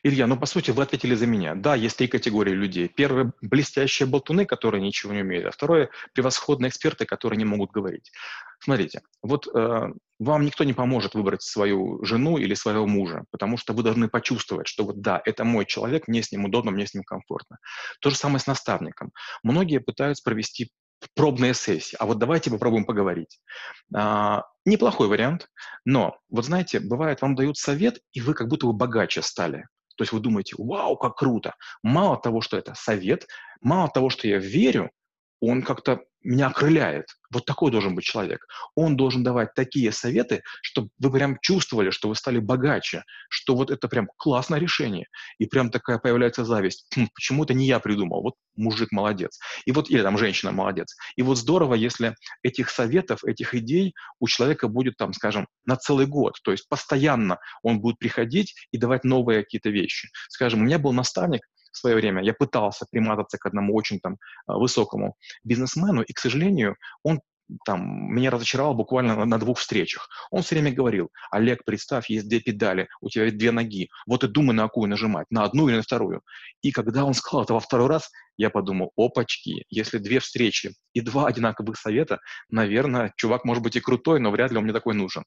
Илья, 0.06 0.28
ну, 0.28 0.38
по 0.38 0.46
сути, 0.46 0.70
вы 0.70 0.84
ответили 0.84 1.16
за 1.16 1.26
меня. 1.26 1.56
Да, 1.56 1.74
есть 1.74 1.96
три 1.96 2.06
категории 2.06 2.52
людей. 2.52 2.86
Первое– 2.86 3.32
блестящие 3.40 4.06
болтуны, 4.06 4.46
которые 4.46 4.80
ничего 4.80 5.12
не 5.12 5.22
умеют. 5.22 5.46
А 5.46 5.50
второе– 5.50 5.90
превосходные 6.14 6.68
эксперты, 6.68 7.06
которые 7.06 7.38
не 7.38 7.44
могут 7.44 7.72
говорить. 7.72 8.12
Смотрите, 8.60 9.02
вот 9.20 9.48
э, 9.52 9.92
вам 10.20 10.44
никто 10.44 10.62
не 10.62 10.74
поможет 10.74 11.14
выбрать 11.14 11.42
свою 11.42 12.04
жену 12.04 12.38
или 12.38 12.54
своего 12.54 12.86
мужа, 12.86 13.24
потому 13.32 13.56
что 13.56 13.72
вы 13.72 13.82
должны 13.82 14.08
почувствовать, 14.08 14.68
что 14.68 14.84
вот 14.84 15.00
да, 15.00 15.20
это 15.24 15.42
мой 15.42 15.66
человек, 15.66 16.06
мне 16.06 16.22
с 16.22 16.30
ним 16.30 16.44
удобно, 16.44 16.70
мне 16.70 16.86
с 16.86 16.94
ним 16.94 17.02
комфортно. 17.02 17.58
То 18.00 18.10
же 18.10 18.16
самое 18.16 18.38
с 18.38 18.46
наставником. 18.46 19.10
Многие 19.42 19.80
пытаются 19.80 20.22
провести 20.22 20.70
пробные 21.16 21.52
сессии. 21.52 21.96
А 21.98 22.06
вот 22.06 22.18
давайте 22.18 22.52
попробуем 22.52 22.84
поговорить. 22.84 23.40
А, 23.92 24.44
неплохой 24.64 25.08
вариант, 25.08 25.48
но 25.84 26.16
вот 26.30 26.44
знаете, 26.44 26.78
бывает, 26.78 27.22
вам 27.22 27.34
дают 27.34 27.58
совет, 27.58 27.98
и 28.12 28.20
вы 28.20 28.34
как 28.34 28.46
будто 28.46 28.66
бы 28.66 28.72
богаче 28.72 29.20
стали. 29.20 29.66
То 29.96 30.02
есть 30.02 30.12
вы 30.12 30.20
думаете, 30.20 30.54
вау, 30.58 30.96
как 30.96 31.16
круто. 31.16 31.54
Мало 31.82 32.16
того, 32.16 32.40
что 32.40 32.56
это 32.56 32.74
совет, 32.74 33.26
мало 33.60 33.88
того, 33.88 34.10
что 34.10 34.28
я 34.28 34.38
верю, 34.38 34.90
он 35.40 35.62
как-то 35.62 36.00
меня 36.26 36.48
окрыляет. 36.48 37.06
Вот 37.32 37.44
такой 37.44 37.70
должен 37.70 37.94
быть 37.94 38.04
человек. 38.04 38.46
Он 38.74 38.96
должен 38.96 39.22
давать 39.22 39.54
такие 39.54 39.92
советы, 39.92 40.42
чтобы 40.62 40.88
вы 40.98 41.12
прям 41.12 41.38
чувствовали, 41.40 41.90
что 41.90 42.08
вы 42.08 42.16
стали 42.16 42.38
богаче, 42.38 43.04
что 43.28 43.54
вот 43.54 43.70
это 43.70 43.88
прям 43.88 44.08
классное 44.16 44.58
решение. 44.58 45.06
И 45.38 45.46
прям 45.46 45.70
такая 45.70 45.98
появляется 45.98 46.44
зависть. 46.44 46.86
Хм, 46.96 47.08
почему 47.14 47.44
это 47.44 47.54
не 47.54 47.66
я 47.66 47.78
придумал? 47.78 48.22
Вот 48.22 48.34
мужик 48.56 48.90
молодец. 48.90 49.38
И 49.66 49.72
вот, 49.72 49.88
или 49.88 50.02
там 50.02 50.18
женщина 50.18 50.52
молодец. 50.52 50.96
И 51.16 51.22
вот 51.22 51.36
здорово, 51.36 51.74
если 51.74 52.14
этих 52.42 52.70
советов, 52.70 53.24
этих 53.24 53.54
идей 53.54 53.94
у 54.18 54.26
человека 54.26 54.68
будет 54.68 54.96
там, 54.96 55.12
скажем, 55.12 55.46
на 55.64 55.76
целый 55.76 56.06
год. 56.06 56.34
То 56.42 56.50
есть 56.50 56.68
постоянно 56.68 57.38
он 57.62 57.80
будет 57.80 57.98
приходить 57.98 58.54
и 58.72 58.78
давать 58.78 59.04
новые 59.04 59.42
какие-то 59.42 59.70
вещи. 59.70 60.08
Скажем, 60.28 60.60
у 60.60 60.64
меня 60.64 60.78
был 60.78 60.92
наставник, 60.92 61.42
в 61.76 61.78
свое 61.78 61.96
время 61.96 62.22
я 62.22 62.32
пытался 62.32 62.86
примататься 62.90 63.36
к 63.38 63.46
одному 63.46 63.74
очень 63.74 64.00
там 64.00 64.16
а, 64.46 64.56
высокому 64.56 65.14
бизнесмену, 65.44 66.02
и, 66.02 66.12
к 66.12 66.18
сожалению, 66.18 66.76
он 67.02 67.20
там, 67.64 68.12
меня 68.12 68.30
разочаровал 68.30 68.74
буквально 68.74 69.14
на, 69.14 69.24
на 69.24 69.38
двух 69.38 69.58
встречах. 69.58 70.08
Он 70.30 70.42
все 70.42 70.56
время 70.56 70.74
говорил, 70.74 71.10
Олег, 71.30 71.64
представь, 71.64 72.10
есть 72.10 72.28
две 72.28 72.40
педали, 72.40 72.88
у 73.00 73.08
тебя 73.08 73.24
есть 73.24 73.36
две 73.36 73.52
ноги, 73.52 73.88
вот 74.06 74.24
и 74.24 74.28
думай, 74.28 74.54
на 74.54 74.64
какую 74.64 74.88
нажимать, 74.88 75.26
на 75.30 75.44
одну 75.44 75.68
или 75.68 75.76
на 75.76 75.82
вторую. 75.82 76.22
И 76.62 76.72
когда 76.72 77.04
он 77.04 77.14
сказал 77.14 77.44
это 77.44 77.54
во 77.54 77.60
второй 77.60 77.88
раз, 77.88 78.10
я 78.36 78.50
подумал, 78.50 78.90
опачки, 78.96 79.64
если 79.68 79.98
две 79.98 80.18
встречи 80.18 80.74
и 80.94 81.00
два 81.02 81.26
одинаковых 81.26 81.76
совета, 81.78 82.18
наверное, 82.48 83.12
чувак 83.16 83.44
может 83.44 83.62
быть 83.62 83.76
и 83.76 83.80
крутой, 83.80 84.18
но 84.18 84.30
вряд 84.30 84.50
ли 84.50 84.56
он 84.56 84.64
мне 84.64 84.72
такой 84.72 84.94
нужен. 84.94 85.22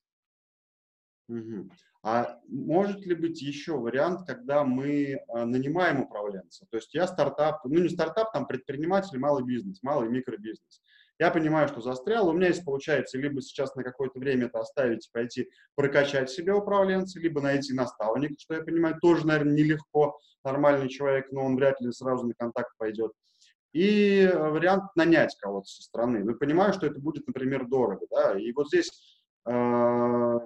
Угу. 1.30 1.70
А 2.02 2.40
может 2.48 3.06
ли 3.06 3.14
быть 3.14 3.42
еще 3.42 3.78
вариант, 3.78 4.26
когда 4.26 4.64
мы 4.64 5.20
а, 5.28 5.46
нанимаем 5.46 6.02
управленца? 6.02 6.66
То 6.70 6.78
есть 6.78 6.94
я 6.94 7.08
стартап, 7.08 7.66
ну 7.66 7.80
не 7.80 7.90
стартап, 7.90 8.32
там 8.32 8.48
предприниматель, 8.48 9.20
малый 9.20 9.44
бизнес, 9.44 9.84
малый 9.84 10.08
микробизнес. 10.08 10.82
Я 11.20 11.32
понимаю, 11.32 11.68
что 11.68 11.82
застрял, 11.82 12.30
у 12.30 12.32
меня 12.32 12.48
есть, 12.48 12.64
получается, 12.64 13.18
либо 13.18 13.42
сейчас 13.42 13.76
на 13.76 13.84
какое-то 13.84 14.18
время 14.18 14.46
это 14.46 14.62
оставить, 14.62 15.10
пойти 15.12 15.50
прокачать 15.76 16.30
себе 16.30 16.54
управленца, 16.54 17.20
либо 17.20 17.42
найти 17.42 17.74
наставника, 17.74 18.36
что 18.40 18.54
я 18.54 18.64
понимаю, 18.64 18.98
тоже, 19.02 19.28
наверное, 19.28 19.54
нелегко, 19.54 20.18
нормальный 20.46 20.88
человек, 20.88 21.30
но 21.32 21.44
он 21.44 21.58
вряд 21.58 21.82
ли 21.82 21.92
сразу 21.92 22.26
на 22.26 22.34
контакт 22.34 22.72
пойдет. 22.78 23.12
И 23.74 24.32
вариант 24.34 24.84
нанять 24.96 25.36
кого-то 25.38 25.68
со 25.68 25.84
стороны. 25.84 26.24
Вы 26.24 26.36
понимаете, 26.36 26.78
что 26.78 26.88
это 26.88 27.02
будет, 27.02 27.28
например, 27.28 27.68
дорого, 27.68 28.06
да, 28.10 28.40
и 28.40 28.54
вот 28.54 28.68
здесь 28.68 28.90
э, 29.46 30.40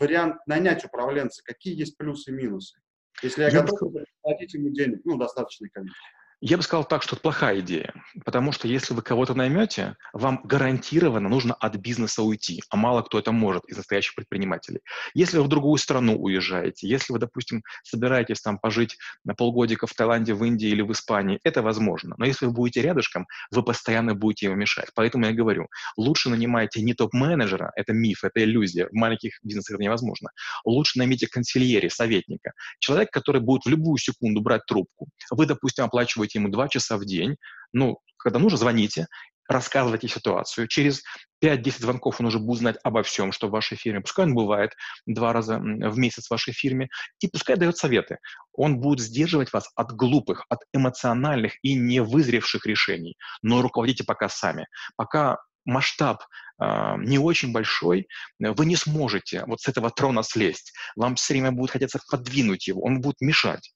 вариант 0.00 0.36
нанять 0.46 0.84
управленца, 0.84 1.44
какие 1.44 1.78
есть 1.78 1.96
плюсы 1.96 2.30
и 2.30 2.34
минусы? 2.34 2.80
Если 3.22 3.42
я, 3.42 3.48
я 3.48 3.62
готов 3.62 3.92
платить 4.22 4.54
ему 4.54 4.70
денег, 4.70 5.02
ну, 5.04 5.16
достаточное 5.16 5.68
количество. 5.68 6.19
Я 6.42 6.56
бы 6.56 6.62
сказал 6.62 6.84
так, 6.84 7.02
что 7.02 7.16
это 7.16 7.22
плохая 7.22 7.60
идея, 7.60 7.92
потому 8.24 8.50
что 8.50 8.66
если 8.66 8.94
вы 8.94 9.02
кого-то 9.02 9.34
наймете, 9.34 9.96
вам 10.14 10.40
гарантированно 10.42 11.28
нужно 11.28 11.52
от 11.52 11.76
бизнеса 11.76 12.22
уйти, 12.22 12.62
а 12.70 12.76
мало 12.76 13.02
кто 13.02 13.18
это 13.18 13.30
может 13.30 13.62
из 13.66 13.76
настоящих 13.76 14.14
предпринимателей. 14.14 14.80
Если 15.12 15.36
вы 15.36 15.44
в 15.44 15.48
другую 15.48 15.76
страну 15.76 16.16
уезжаете, 16.16 16.88
если 16.88 17.12
вы, 17.12 17.18
допустим, 17.18 17.62
собираетесь 17.82 18.40
там 18.40 18.58
пожить 18.58 18.96
на 19.22 19.34
полгодика 19.34 19.86
в 19.86 19.92
Таиланде, 19.92 20.32
в 20.32 20.42
Индии 20.42 20.68
или 20.68 20.80
в 20.80 20.90
Испании, 20.92 21.40
это 21.44 21.60
возможно. 21.60 22.14
Но 22.16 22.24
если 22.24 22.46
вы 22.46 22.52
будете 22.52 22.80
рядышком, 22.80 23.26
вы 23.50 23.62
постоянно 23.62 24.14
будете 24.14 24.46
ему 24.46 24.56
мешать. 24.56 24.88
Поэтому 24.94 25.26
я 25.26 25.32
говорю, 25.32 25.68
лучше 25.98 26.30
нанимайте 26.30 26.80
не 26.80 26.94
топ-менеджера, 26.94 27.70
это 27.76 27.92
миф, 27.92 28.24
это 28.24 28.42
иллюзия, 28.42 28.86
в 28.86 28.94
маленьких 28.94 29.38
бизнесах 29.42 29.74
это 29.74 29.82
невозможно. 29.82 30.30
Лучше 30.64 30.98
наймите 30.98 31.26
консильери, 31.26 31.88
советника, 31.88 32.52
человек, 32.78 33.10
который 33.10 33.42
будет 33.42 33.66
в 33.66 33.68
любую 33.68 33.98
секунду 33.98 34.40
брать 34.40 34.64
трубку. 34.64 35.10
Вы, 35.30 35.44
допустим, 35.44 35.84
оплачиваете 35.84 36.29
ему 36.38 36.48
два 36.48 36.68
часа 36.68 36.96
в 36.96 37.04
день. 37.04 37.36
Ну, 37.72 37.98
когда 38.16 38.38
нужно, 38.38 38.58
звоните, 38.58 39.06
рассказывайте 39.50 40.08
ситуацию. 40.08 40.68
Через 40.68 41.02
5-10 41.44 41.80
звонков 41.80 42.20
он 42.20 42.26
уже 42.26 42.38
будет 42.38 42.60
знать 42.60 42.76
обо 42.84 43.02
всем, 43.02 43.32
что 43.32 43.48
в 43.48 43.50
вашей 43.50 43.76
фирме. 43.76 44.00
Пускай 44.00 44.24
он 44.24 44.34
бывает 44.34 44.72
два 45.06 45.32
раза 45.32 45.58
в 45.58 45.98
месяц 45.98 46.26
в 46.26 46.30
вашей 46.30 46.52
фирме, 46.52 46.88
и 47.20 47.28
пускай 47.28 47.56
дает 47.56 47.76
советы. 47.76 48.18
Он 48.52 48.78
будет 48.78 49.00
сдерживать 49.00 49.52
вас 49.52 49.68
от 49.74 49.92
глупых, 49.92 50.44
от 50.48 50.60
эмоциональных 50.72 51.54
и 51.62 51.74
невызревших 51.74 52.64
решений. 52.66 53.16
Но 53.42 53.60
руководите 53.60 54.04
пока 54.04 54.28
сами. 54.28 54.66
Пока 54.96 55.38
масштаб 55.64 56.22
э, 56.62 56.96
не 56.98 57.18
очень 57.18 57.52
большой, 57.52 58.06
вы 58.38 58.66
не 58.66 58.76
сможете 58.76 59.44
вот 59.46 59.60
с 59.60 59.68
этого 59.68 59.90
трона 59.90 60.22
слезть. 60.22 60.72
Вам 60.96 61.16
все 61.16 61.34
время 61.34 61.52
будет 61.52 61.72
хотеться 61.72 61.98
подвинуть 62.08 62.68
его, 62.68 62.82
он 62.82 63.00
будет 63.00 63.20
мешать. 63.20 63.72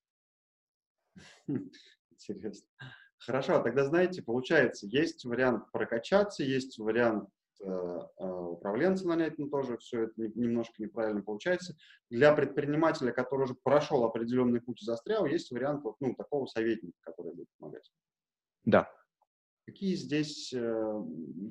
Интересно. 2.29 2.67
Хорошо, 3.19 3.63
тогда 3.63 3.85
знаете, 3.85 4.23
получается, 4.23 4.87
есть 4.87 5.25
вариант 5.25 5.71
прокачаться, 5.73 6.43
есть 6.43 6.79
вариант 6.79 7.29
э, 7.61 7.67
э, 7.67 8.25
управленца 8.25 9.09
нанять, 9.09 9.39
но 9.39 9.49
тоже 9.49 9.79
все 9.79 10.05
это 10.05 10.15
немножко 10.35 10.75
неправильно 10.83 11.23
получается. 11.23 11.75
Для 12.11 12.35
предпринимателя, 12.35 13.13
который 13.13 13.45
уже 13.45 13.55
прошел 13.55 14.05
определенный 14.05 14.61
путь 14.61 14.83
и 14.83 14.85
застрял, 14.85 15.25
есть 15.25 15.51
вариант 15.53 15.85
вот, 15.85 15.97
ну, 16.01 16.15
такого 16.15 16.47
советника, 16.47 16.99
который 17.03 17.33
будет 17.35 17.49
помогать. 17.59 17.91
Да. 18.65 18.91
Какие 19.67 19.95
здесь, 19.95 20.53
э, 20.53 21.03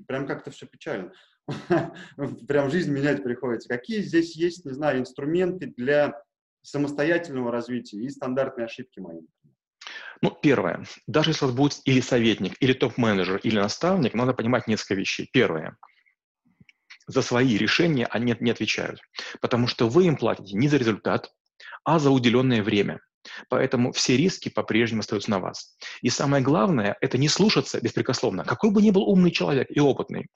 прям 0.07 0.27
как-то 0.27 0.51
все 0.51 0.67
печально, 0.67 1.11
прям 2.47 2.69
жизнь 2.69 2.91
менять 2.91 3.23
приходится. 3.23 3.67
Какие 3.67 4.01
здесь 4.01 4.35
есть, 4.35 4.65
не 4.65 4.73
знаю, 4.73 4.99
инструменты 4.99 5.73
для 5.75 6.21
самостоятельного 6.61 7.51
развития 7.51 7.97
и 7.97 8.09
стандартные 8.09 8.65
ошибки 8.65 8.99
мои? 8.99 9.21
Ну, 10.23 10.31
первое. 10.31 10.85
Даже 11.05 11.31
если 11.31 11.43
у 11.43 11.47
вас 11.49 11.57
будет 11.57 11.81
или 11.83 11.99
советник, 11.99 12.53
или 12.61 12.71
топ-менеджер, 12.71 13.41
или 13.43 13.59
наставник, 13.59 14.13
надо 14.13 14.33
понимать 14.33 14.67
несколько 14.67 14.95
вещей. 14.95 15.29
Первое. 15.33 15.75
За 17.07 17.21
свои 17.21 17.57
решения 17.57 18.05
они 18.05 18.33
не 18.39 18.51
отвечают, 18.51 19.01
потому 19.41 19.67
что 19.67 19.89
вы 19.89 20.05
им 20.05 20.15
платите 20.15 20.55
не 20.55 20.69
за 20.69 20.77
результат, 20.77 21.29
а 21.83 21.99
за 21.99 22.09
уделенное 22.09 22.63
время. 22.63 23.01
Поэтому 23.49 23.91
все 23.91 24.15
риски 24.15 24.47
по-прежнему 24.47 25.01
остаются 25.01 25.29
на 25.29 25.39
вас. 25.39 25.75
И 26.01 26.09
самое 26.09 26.41
главное– 26.41 26.95
это 27.01 27.17
не 27.17 27.27
слушаться 27.27 27.81
беспрекословно, 27.81 28.45
какой 28.45 28.71
бы 28.71 28.81
ни 28.81 28.91
был 28.91 29.03
умный 29.03 29.31
человек 29.31 29.67
и 29.69 29.81
опытный, 29.81 30.27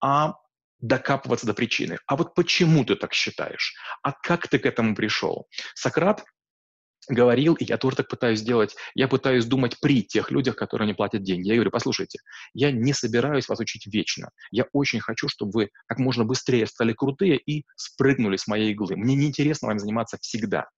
а 0.00 0.34
докапываться 0.80 1.46
до 1.46 1.54
причины. 1.54 1.98
А 2.08 2.16
вот 2.16 2.34
почему 2.34 2.84
ты 2.84 2.96
так 2.96 3.12
считаешь? 3.12 3.76
А 4.02 4.10
как 4.10 4.48
ты 4.48 4.58
к 4.58 4.66
этому 4.66 4.96
пришел? 4.96 5.46
Сократ 5.74 6.24
говорил, 7.08 7.54
и 7.54 7.64
я 7.64 7.76
тоже 7.78 7.96
так 7.96 8.08
пытаюсь 8.08 8.40
сделать, 8.40 8.76
я 8.94 9.08
пытаюсь 9.08 9.46
думать 9.46 9.78
при 9.80 10.02
тех 10.02 10.30
людях, 10.30 10.56
которые 10.56 10.86
не 10.86 10.94
платят 10.94 11.22
деньги. 11.22 11.48
Я 11.48 11.54
говорю, 11.54 11.70
послушайте, 11.70 12.20
я 12.54 12.70
не 12.70 12.92
собираюсь 12.92 13.48
вас 13.48 13.60
учить 13.60 13.86
вечно. 13.86 14.30
Я 14.50 14.66
очень 14.72 15.00
хочу, 15.00 15.28
чтобы 15.28 15.52
вы 15.52 15.70
как 15.86 15.98
можно 15.98 16.24
быстрее 16.24 16.66
стали 16.66 16.92
крутые 16.92 17.38
и 17.38 17.64
спрыгнули 17.76 18.36
с 18.36 18.46
моей 18.46 18.72
иглы. 18.72 18.96
Мне 18.96 19.14
неинтересно 19.14 19.68
вам 19.68 19.78
заниматься 19.78 20.18
всегда. 20.20 20.68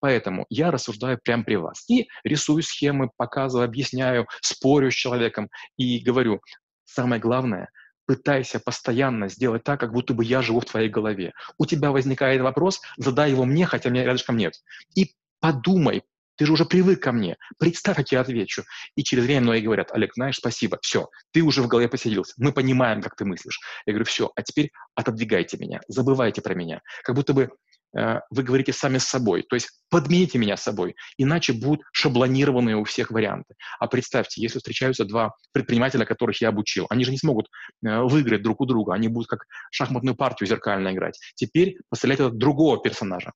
Поэтому 0.00 0.46
я 0.48 0.70
рассуждаю 0.70 1.18
прямо 1.22 1.44
при 1.44 1.56
вас. 1.56 1.84
И 1.88 2.08
рисую 2.24 2.62
схемы, 2.62 3.10
показываю, 3.16 3.64
объясняю, 3.64 4.28
спорю 4.40 4.90
с 4.90 4.94
человеком 4.94 5.50
и 5.76 5.98
говорю, 5.98 6.40
самое 6.84 7.20
главное, 7.20 7.68
пытайся 8.06 8.60
постоянно 8.60 9.28
сделать 9.28 9.64
так, 9.64 9.80
как 9.80 9.92
будто 9.92 10.14
бы 10.14 10.24
я 10.24 10.42
живу 10.42 10.60
в 10.60 10.64
твоей 10.66 10.88
голове. 10.88 11.32
У 11.58 11.66
тебя 11.66 11.92
возникает 11.92 12.40
вопрос, 12.40 12.80
задай 12.96 13.30
его 13.30 13.44
мне, 13.44 13.66
хотя 13.66 13.90
меня 13.90 14.04
рядышком 14.04 14.36
нет. 14.36 14.54
И 14.94 15.14
подумай, 15.42 16.04
ты 16.36 16.46
же 16.46 16.52
уже 16.52 16.64
привык 16.64 17.02
ко 17.02 17.12
мне, 17.12 17.36
представь, 17.58 17.96
как 17.96 18.12
я 18.12 18.20
отвечу. 18.20 18.62
И 18.94 19.02
через 19.02 19.24
время 19.24 19.42
многие 19.42 19.62
говорят, 19.62 19.90
Олег, 19.92 20.14
знаешь, 20.14 20.36
спасибо, 20.36 20.78
все, 20.80 21.08
ты 21.32 21.42
уже 21.42 21.62
в 21.62 21.68
голове 21.68 21.88
поселился, 21.88 22.34
мы 22.38 22.52
понимаем, 22.52 23.02
как 23.02 23.16
ты 23.16 23.24
мыслишь. 23.24 23.60
Я 23.84 23.92
говорю, 23.92 24.06
все, 24.06 24.30
а 24.34 24.42
теперь 24.42 24.70
отодвигайте 24.94 25.58
меня, 25.58 25.80
забывайте 25.88 26.40
про 26.40 26.54
меня. 26.54 26.80
Как 27.02 27.16
будто 27.16 27.34
бы 27.34 27.50
э, 27.96 28.20
вы 28.30 28.42
говорите 28.44 28.72
сами 28.72 28.98
с 28.98 29.04
собой, 29.04 29.42
то 29.42 29.56
есть 29.56 29.68
подмените 29.90 30.38
меня 30.38 30.56
собой, 30.56 30.94
иначе 31.18 31.52
будут 31.52 31.82
шаблонированные 31.92 32.76
у 32.76 32.84
всех 32.84 33.10
варианты. 33.10 33.54
А 33.80 33.88
представьте, 33.88 34.40
если 34.40 34.58
встречаются 34.58 35.04
два 35.04 35.34
предпринимателя, 35.52 36.06
которых 36.06 36.40
я 36.40 36.50
обучил, 36.50 36.86
они 36.88 37.04
же 37.04 37.10
не 37.10 37.18
смогут 37.18 37.48
э, 37.84 38.00
выиграть 38.00 38.42
друг 38.42 38.60
у 38.60 38.64
друга, 38.64 38.94
они 38.94 39.08
будут 39.08 39.28
как 39.28 39.44
шахматную 39.72 40.14
партию 40.14 40.48
зеркально 40.48 40.92
играть. 40.92 41.18
Теперь 41.34 41.78
представляйте 41.90 42.30
другого 42.30 42.80
персонажа, 42.80 43.32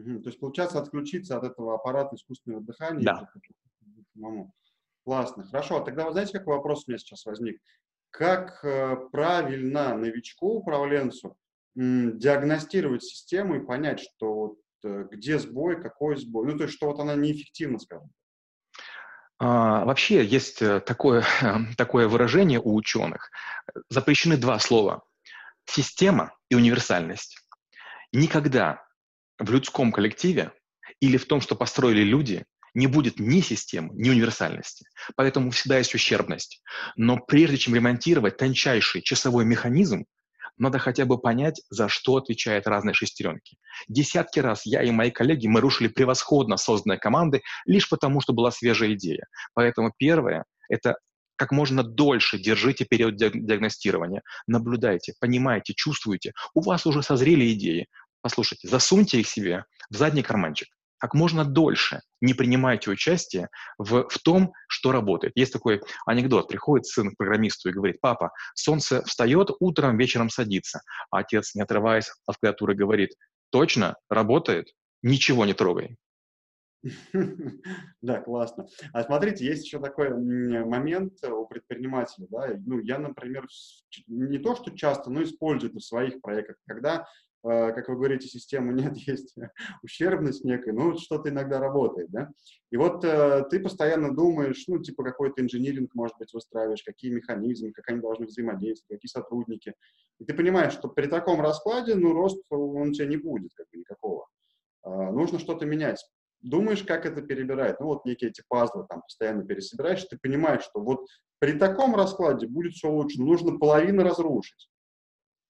Угу. 0.00 0.20
То 0.20 0.28
есть, 0.28 0.40
получается, 0.40 0.78
отключиться 0.78 1.36
от 1.36 1.44
этого 1.44 1.74
аппарата 1.74 2.16
искусственного 2.16 2.62
дыхания. 2.62 3.04
Да. 3.04 3.28
Самому. 4.14 4.52
Классно. 5.04 5.44
Хорошо. 5.44 5.78
А 5.78 5.84
тогда, 5.84 6.06
вы 6.06 6.12
знаете, 6.12 6.38
какой 6.38 6.56
вопрос 6.56 6.84
у 6.86 6.90
меня 6.90 6.98
сейчас 6.98 7.24
возник? 7.26 7.60
Как 8.10 8.64
э, 8.64 8.96
правильно 9.12 9.96
новичку, 9.96 10.58
управленцу, 10.58 11.36
м, 11.76 12.18
диагностировать 12.18 13.04
систему 13.04 13.56
и 13.56 13.64
понять, 13.64 14.00
что 14.00 14.34
вот, 14.34 14.58
э, 14.84 15.06
где 15.10 15.38
сбой, 15.38 15.80
какой 15.80 16.16
сбой? 16.16 16.46
Ну, 16.46 16.56
то 16.56 16.64
есть, 16.64 16.74
что 16.74 16.86
вот 16.86 16.98
она 16.98 17.14
неэффективна, 17.14 17.78
скажем. 17.78 18.10
А, 19.38 19.84
вообще 19.84 20.24
есть 20.24 20.60
э, 20.60 20.80
такое, 20.80 21.24
такое 21.76 22.08
выражение 22.08 22.60
у 22.60 22.74
ученых. 22.74 23.30
Запрещены 23.88 24.36
два 24.36 24.58
слова. 24.58 25.02
Система 25.66 26.34
и 26.50 26.56
универсальность. 26.56 27.38
Никогда 28.12 28.82
в 29.40 29.50
людском 29.50 29.90
коллективе 29.90 30.52
или 31.00 31.16
в 31.16 31.26
том, 31.26 31.40
что 31.40 31.56
построили 31.56 32.02
люди, 32.02 32.44
не 32.74 32.86
будет 32.86 33.18
ни 33.18 33.40
системы, 33.40 33.90
ни 33.94 34.10
универсальности. 34.10 34.86
Поэтому 35.16 35.50
всегда 35.50 35.78
есть 35.78 35.94
ущербность. 35.94 36.62
Но 36.96 37.16
прежде 37.18 37.56
чем 37.56 37.74
ремонтировать 37.74 38.36
тончайший 38.36 39.02
часовой 39.02 39.44
механизм, 39.44 40.04
надо 40.56 40.78
хотя 40.78 41.06
бы 41.06 41.18
понять, 41.18 41.62
за 41.70 41.88
что 41.88 42.16
отвечают 42.16 42.66
разные 42.66 42.94
шестеренки. 42.94 43.56
Десятки 43.88 44.40
раз 44.40 44.66
я 44.66 44.82
и 44.82 44.90
мои 44.90 45.10
коллеги, 45.10 45.46
мы 45.46 45.60
рушили 45.60 45.88
превосходно 45.88 46.58
созданные 46.58 46.98
команды 46.98 47.40
лишь 47.64 47.88
потому, 47.88 48.20
что 48.20 48.34
была 48.34 48.50
свежая 48.50 48.92
идея. 48.92 49.26
Поэтому 49.54 49.92
первое— 49.96 50.44
это 50.68 50.96
как 51.36 51.52
можно 51.52 51.82
дольше 51.82 52.38
держите 52.38 52.84
период 52.84 53.16
диагностирования. 53.16 54.20
Наблюдайте, 54.46 55.14
понимайте, 55.18 55.72
чувствуйте. 55.74 56.34
У 56.52 56.60
вас 56.60 56.84
уже 56.84 57.02
созрели 57.02 57.50
идеи. 57.54 57.86
Послушайте, 58.22 58.68
засуньте 58.68 59.20
их 59.20 59.28
себе 59.28 59.64
в 59.90 59.96
задний 59.96 60.22
карманчик. 60.22 60.68
Как 60.98 61.14
можно 61.14 61.46
дольше 61.46 62.02
не 62.20 62.34
принимайте 62.34 62.90
участие 62.90 63.48
в, 63.78 64.06
в 64.08 64.18
том, 64.18 64.52
что 64.68 64.92
работает. 64.92 65.32
Есть 65.34 65.52
такой 65.52 65.80
анекдот. 66.04 66.48
Приходит 66.48 66.86
сын 66.86 67.10
к 67.10 67.16
программисту 67.16 67.70
и 67.70 67.72
говорит, 67.72 68.00
папа, 68.02 68.32
солнце 68.54 69.02
встает, 69.06 69.50
утром, 69.60 69.96
вечером 69.96 70.28
садится. 70.28 70.82
А 71.10 71.20
отец, 71.20 71.54
не 71.54 71.62
отрываясь 71.62 72.10
от 72.26 72.36
клавиатуры, 72.36 72.74
говорит, 72.74 73.10
точно, 73.50 73.96
работает, 74.10 74.74
ничего 75.02 75.46
не 75.46 75.54
трогай. 75.54 75.96
Да, 78.02 78.20
классно. 78.20 78.66
А 78.92 79.02
смотрите, 79.02 79.44
есть 79.44 79.64
еще 79.64 79.80
такой 79.80 80.10
момент 80.10 81.22
у 81.24 81.46
предпринимателя. 81.46 82.26
Да? 82.30 82.48
Ну, 82.66 82.78
я, 82.80 82.98
например, 82.98 83.46
не 84.06 84.38
то, 84.38 84.54
что 84.56 84.70
часто, 84.70 85.10
но 85.10 85.22
использую 85.22 85.70
это 85.70 85.78
в 85.78 85.84
своих 85.84 86.20
проектах, 86.20 86.56
когда 86.66 87.06
как 87.42 87.88
вы 87.88 87.96
говорите, 87.96 88.28
системы 88.28 88.72
нет, 88.72 88.96
есть 88.96 89.34
ущербность 89.82 90.44
некая, 90.44 90.72
но 90.72 90.96
что-то 90.96 91.30
иногда 91.30 91.58
работает, 91.58 92.10
да. 92.10 92.30
И 92.70 92.76
вот 92.76 93.04
э, 93.04 93.44
ты 93.50 93.60
постоянно 93.60 94.14
думаешь, 94.14 94.64
ну, 94.68 94.78
типа, 94.78 95.02
какой-то 95.04 95.40
инжиниринг, 95.42 95.94
может 95.94 96.16
быть, 96.18 96.32
выстраиваешь, 96.32 96.82
какие 96.82 97.10
механизмы, 97.10 97.72
как 97.72 97.88
они 97.88 98.00
должны 98.00 98.26
взаимодействовать, 98.26 99.00
какие 99.00 99.08
сотрудники. 99.08 99.74
И 100.18 100.24
ты 100.24 100.34
понимаешь, 100.34 100.74
что 100.74 100.88
при 100.88 101.06
таком 101.06 101.40
раскладе, 101.40 101.94
ну, 101.94 102.12
рост 102.12 102.42
он 102.50 102.90
у 102.90 102.92
тебя 102.92 103.06
не 103.06 103.16
будет, 103.16 103.52
как 103.54 103.66
бы, 103.72 103.78
никакого. 103.78 104.26
Э, 104.84 105.10
нужно 105.10 105.38
что-то 105.38 105.64
менять. 105.64 106.04
Думаешь, 106.42 106.82
как 106.82 107.04
это 107.06 107.22
перебирать? 107.22 107.80
Ну, 107.80 107.86
вот 107.86 108.04
некие 108.04 108.30
эти 108.30 108.42
пазлы 108.48 108.86
там 108.88 109.02
постоянно 109.02 109.44
пересобираешь, 109.44 110.04
ты 110.04 110.18
понимаешь, 110.20 110.62
что 110.62 110.80
вот 110.80 111.06
при 111.38 111.52
таком 111.52 111.96
раскладе 111.96 112.46
будет 112.46 112.74
все 112.74 112.90
лучше, 112.90 113.20
нужно 113.20 113.58
половину 113.58 114.02
разрушить 114.02 114.68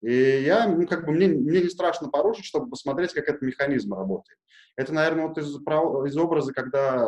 и 0.02 0.42
я, 0.42 0.66
ну, 0.66 0.86
как 0.86 1.04
бы, 1.04 1.12
мне, 1.12 1.28
мне 1.28 1.60
не 1.60 1.68
страшно 1.68 2.08
порушить, 2.08 2.46
чтобы 2.46 2.70
посмотреть, 2.70 3.12
как 3.12 3.28
этот 3.28 3.42
механизм 3.42 3.92
работает. 3.94 4.38
Это, 4.76 4.94
наверное, 4.94 5.26
вот 5.26 5.36
из, 5.36 5.54
из 5.56 6.16
образа, 6.16 6.54
когда 6.54 7.06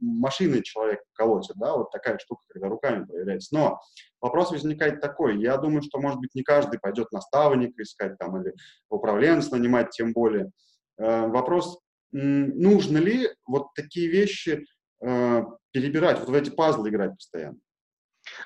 машины 0.00 0.60
человек 0.62 1.00
колотит, 1.12 1.56
да, 1.56 1.76
вот 1.76 1.92
такая 1.92 2.18
штука, 2.18 2.42
когда 2.48 2.68
руками 2.68 3.04
проверяется. 3.04 3.54
Но 3.54 3.80
вопрос 4.20 4.50
возникает 4.50 5.00
такой, 5.00 5.40
я 5.40 5.56
думаю, 5.56 5.82
что, 5.82 6.00
может 6.00 6.18
быть, 6.18 6.34
не 6.34 6.42
каждый 6.42 6.80
пойдет 6.80 7.12
наставника 7.12 7.80
искать 7.82 8.18
там 8.18 8.42
или 8.42 8.54
управленца 8.88 9.52
нанимать, 9.52 9.90
тем 9.90 10.12
более. 10.12 10.50
Э, 10.98 11.28
вопрос, 11.28 11.78
нужно 12.10 12.98
ли 12.98 13.28
вот 13.46 13.68
такие 13.74 14.08
вещи 14.08 14.64
э, 15.00 15.42
перебирать, 15.70 16.18
вот 16.18 16.28
в 16.28 16.34
эти 16.34 16.50
пазлы 16.50 16.88
играть 16.88 17.14
постоянно? 17.14 17.58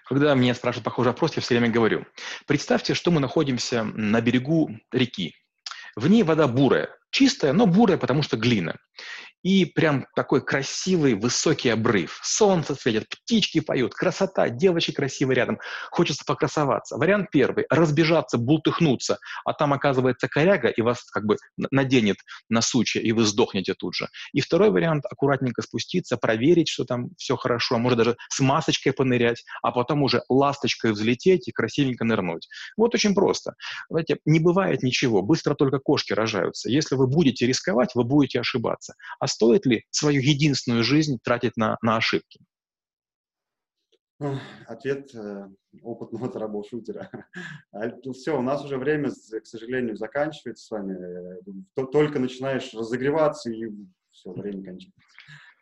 Когда 0.05 0.35
меня 0.35 0.55
спрашивают 0.55 0.85
похожий 0.85 1.13
вопрос, 1.13 1.37
я 1.37 1.43
все 1.43 1.55
время 1.55 1.73
говорю, 1.73 2.07
представьте, 2.47 2.95
что 2.95 3.11
мы 3.11 3.21
находимся 3.21 3.85
на 3.85 4.21
берегу 4.21 4.71
реки. 4.93 5.35
В 5.97 6.09
ней 6.09 6.23
вода 6.23 6.47
бурая, 6.47 6.91
чистая, 7.11 7.53
но 7.53 7.67
бурая, 7.67 7.97
потому 7.97 8.23
что 8.23 8.37
глина. 8.37 8.77
И 9.47 9.65
прям 9.65 10.09
такой 10.17 10.45
красивый 10.45 11.15
высокий 11.15 11.69
обрыв. 11.69 12.19
Солнце 12.25 12.75
светит, 12.75 13.09
птички 13.09 13.61
поют, 13.61 13.95
красота, 13.95 14.49
девочки 14.49 14.91
красивые 14.91 15.37
рядом. 15.37 15.61
Хочется 15.93 16.25
покрасоваться. 16.27 16.97
Вариант 16.97 17.31
первый– 17.31 17.65
разбежаться, 17.71 18.39
бултыхнуться, 18.39 19.19
а 19.45 19.53
там 19.53 19.73
оказывается 19.73 20.27
коряга 20.27 20.67
и 20.67 20.83
вас 20.83 21.05
как 21.05 21.27
бы 21.27 21.37
наденет 21.71 22.17
на 22.49 22.61
сучья, 22.61 23.01
и 23.01 23.13
вы 23.13 23.23
сдохнете 23.23 23.75
тут 23.75 23.95
же. 23.95 24.09
И 24.33 24.41
второй 24.41 24.71
вариант– 24.71 25.05
аккуратненько 25.09 25.63
спуститься, 25.63 26.17
проверить, 26.17 26.69
что 26.69 26.85
там 26.85 27.11
все 27.17 27.37
хорошо, 27.37 27.77
а 27.77 27.79
может 27.79 27.99
даже 27.99 28.17
с 28.29 28.41
масочкой 28.41 28.95
понырять, 28.95 29.45
а 29.63 29.71
потом 29.71 30.03
уже 30.03 30.25
ласточкой 30.29 30.91
взлететь 30.91 31.47
и 31.47 31.53
красивенько 31.53 32.05
нырнуть. 32.05 32.49
Вот 32.77 32.97
очень 32.97 33.15
просто. 33.15 33.55
Знаете, 33.89 34.19
не 34.25 34.41
бывает 34.41 34.83
ничего, 34.83 35.23
быстро 35.23 35.55
только 35.55 35.79
кошки 35.79 36.15
рожаются. 36.15 36.69
Если 36.69 36.97
вы 36.97 37.07
будете 37.07 37.47
рисковать, 37.47 37.91
вы 37.95 38.03
будете 38.03 38.41
ошибаться. 38.41 38.95
А 39.21 39.29
стоит 39.37 39.67
ли 39.67 39.85
свою 39.91 40.23
единственную 40.23 40.83
жизнь 40.83 41.19
тратить 41.23 41.59
на, 41.59 41.77
на 41.83 41.97
ошибки? 41.97 42.41
Ответ 44.67 45.15
э, 45.15 45.49
опытного 45.83 46.29
трэбл-шутера. 46.33 47.11
А, 47.71 47.91
Все, 48.15 48.39
у 48.39 48.41
нас 48.41 48.65
уже 48.65 48.79
время, 48.79 49.11
к 49.11 49.47
сожалению, 49.47 49.97
заканчивается 49.97 50.65
с 50.65 50.71
вами. 50.71 50.97
Только 51.93 52.19
начинаешь 52.19 52.73
разогреваться, 52.73 53.51
и 53.51 53.71
все, 54.11 54.33
время 54.33 54.65
кончается. 54.65 54.99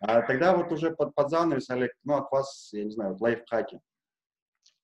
А 0.00 0.22
тогда 0.22 0.56
вот 0.56 0.70
уже 0.70 0.92
под, 0.92 1.16
под 1.16 1.30
занавес, 1.30 1.68
Олег, 1.70 1.90
ну, 2.04 2.14
от 2.14 2.30
вас, 2.30 2.70
я 2.72 2.84
не 2.84 2.92
знаю, 2.92 3.12
вот 3.12 3.20
лайфхаки. 3.22 3.80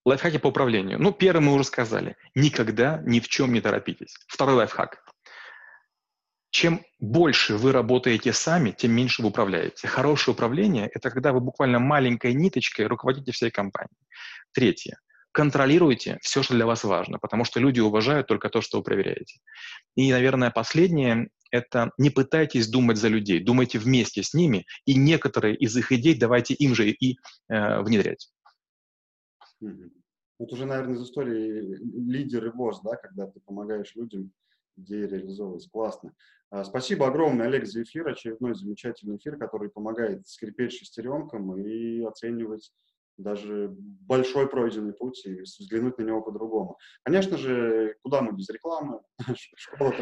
Лайфхаки 0.05 0.39
по 0.39 0.49
управлению. 0.49 1.01
Ну, 1.01 1.13
первый 1.13 1.41
мы 1.41 1.55
уже 1.55 1.63
сказали. 1.63 2.17
Никогда 2.35 3.01
ни 3.07 3.21
в 3.21 3.29
чем 3.29 3.53
не 3.53 3.61
торопитесь. 3.61 4.17
Второй 4.27 4.57
лайфхак. 4.57 5.10
Чем 6.51 6.85
больше 6.99 7.57
вы 7.57 7.71
работаете 7.73 8.33
сами, 8.33 8.73
тем 8.73 8.93
меньше 8.93 9.23
вы 9.23 9.29
управляете. 9.29 9.87
Хорошее 9.87 10.35
управление– 10.35 10.89
это 10.95 11.11
когда 11.11 11.33
вы 11.33 11.41
буквально 11.41 11.79
маленькой 11.79 12.35
ниточкой 12.35 12.87
руководите 12.87 13.31
всей 13.33 13.51
компанией. 13.51 13.97
Третье. 14.53 14.99
Контролируйте 15.33 16.19
все, 16.23 16.43
что 16.43 16.55
для 16.55 16.67
вас 16.67 16.83
важно, 16.83 17.21
потому 17.21 17.45
что 17.45 17.61
люди 17.61 17.79
уважают 17.79 18.27
только 18.27 18.49
то, 18.49 18.61
что 18.61 18.79
вы 18.79 18.85
проверяете. 18.85 19.39
И, 19.95 20.11
наверное, 20.11 20.51
последнее– 20.51 21.29
это 21.53 21.93
не 21.99 22.11
пытайтесь 22.11 22.69
думать 22.69 22.97
за 22.97 23.07
людей, 23.07 23.39
думайте 23.39 23.79
вместе 23.79 24.25
с 24.25 24.35
ними, 24.35 24.67
и 24.87 24.97
некоторые 24.97 25.55
из 25.55 25.77
их 25.77 25.93
идей 25.93 26.19
давайте 26.19 26.55
им 26.55 26.75
же 26.75 26.91
и 26.91 27.17
э, 27.49 27.81
внедрять. 27.81 28.29
Это 29.61 30.55
уже, 30.55 30.67
наверное, 30.67 30.97
из 30.97 31.03
истории 31.03 31.77
лидер 32.11 32.47
и 32.47 32.51
босс, 32.51 32.81
да, 32.83 32.97
когда 32.97 33.27
ты 33.27 33.39
помогаешь 33.41 33.95
людям 33.95 34.33
идеи 34.77 35.07
реализовывать. 35.07 35.69
Классно. 35.71 36.13
А, 36.51 36.65
спасибо 36.65 37.07
огромное, 37.07 37.47
Олег, 37.47 37.67
за 37.67 37.83
эфир. 37.83 38.09
Очередной 38.09 38.55
замечательный 38.55 39.17
эфир, 39.17 39.37
который 39.37 39.71
помогает 39.71 40.27
скрипеть 40.27 40.73
шестеренкам 40.73 41.57
и 41.57 42.03
оценивать 42.03 42.73
даже 43.17 43.69
большой 43.71 44.49
пройденный 44.49 44.93
путь 44.93 45.25
и 45.27 45.43
взглянуть 45.43 45.99
на 45.99 46.03
него 46.03 46.23
по-другому. 46.23 46.79
Конечно 47.05 47.37
же, 47.37 47.97
куда 48.03 48.23
мы 48.23 48.33
без 48.33 48.49
рекламы? 48.49 49.01
Школа 49.37 49.93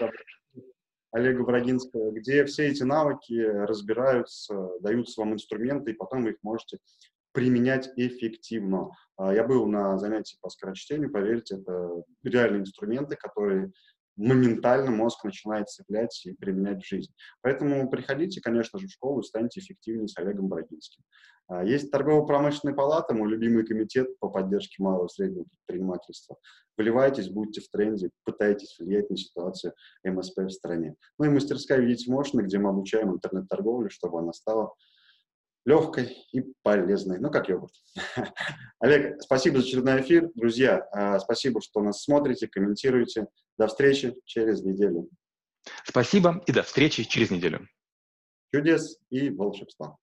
Олега 1.11 1.43
Брагинского, 1.43 2.13
где 2.13 2.45
все 2.45 2.69
эти 2.69 2.83
навыки 2.83 3.41
разбираются, 3.41 4.71
даются 4.81 5.21
вам 5.21 5.35
инструменты, 5.35 5.91
и 5.91 5.95
потом 5.95 6.23
вы 6.23 6.31
их 6.31 6.37
можете 6.43 6.79
применять 7.33 7.91
эффективно. 7.97 8.91
А, 9.17 9.33
я 9.35 9.45
был 9.45 9.67
на 9.67 9.99
занятии 9.99 10.39
по 10.41 10.49
скорочтению, 10.49 11.11
поверьте, 11.11 11.57
это 11.57 12.03
реальные 12.23 12.63
инструменты, 12.63 13.17
которые 13.17 13.73
моментально 14.19 14.91
мозг 14.91 15.25
начинает 15.25 15.69
цеплять 15.69 16.27
и 16.27 16.35
применять 16.35 16.83
в 16.83 16.87
жизнь. 16.87 17.13
Поэтому 17.41 17.89
приходите, 17.89 18.41
конечно 18.41 18.79
же, 18.79 18.87
в 18.87 18.91
школу 18.91 19.21
и 19.21 19.25
станьте 19.25 19.61
эффективнее 19.61 20.09
с 20.09 20.19
Олегом 20.19 20.49
Брагинским. 20.49 21.03
А, 21.47 21.65
есть 21.65 21.91
торгово-промышленная 21.91 22.75
палата, 22.75 23.15
мой 23.15 23.29
любимый 23.29 23.65
комитет 23.65 24.19
по 24.19 24.29
поддержке 24.29 24.83
малого 24.83 25.07
и 25.07 25.09
среднего 25.09 25.45
предпринимательства. 25.45 26.37
Вливайтесь, 26.77 27.31
будьте 27.31 27.61
в 27.61 27.69
тренде, 27.71 28.11
пытайтесь 28.25 28.77
влиять 28.79 29.09
на 29.09 29.17
ситуацию 29.17 29.73
МСП 30.05 30.41
в 30.41 30.51
стране. 30.51 30.95
Ну 31.19 31.27
и 31.27 31.29
мастерская 31.29 31.79
«Видите 31.79 32.11
можно», 32.11 32.43
где 32.43 32.59
мы 32.59 32.71
обучаем 32.71 33.13
интернет-торговлю, 33.13 33.89
чтобы 33.89 34.19
она 34.19 34.33
стала 34.33 34.75
легкой 35.69 36.27
и 36.33 36.43
полезной, 36.63 37.19
ну, 37.19 37.31
как 37.31 37.51
йогурт. 37.51 37.75
Олег, 38.81 39.23
спасибо 39.23 39.59
за 39.59 39.67
очередной 39.67 40.01
эфир. 40.01 40.31
Друзья, 40.35 40.79
а, 40.93 41.19
спасибо, 41.21 41.61
что 41.61 41.83
нас 41.83 42.03
смотрите, 42.03 42.49
комментируете. 42.49 43.27
До 43.59 43.67
встречи 43.67 44.17
через 44.25 44.63
неделю. 44.63 45.11
Спасибо 45.85 46.43
и 46.47 46.53
до 46.53 46.63
встречи 46.63 47.05
через 47.05 47.31
неделю. 47.31 47.69
Чудес 48.55 48.99
и 49.11 49.29
волшебства. 49.29 49.99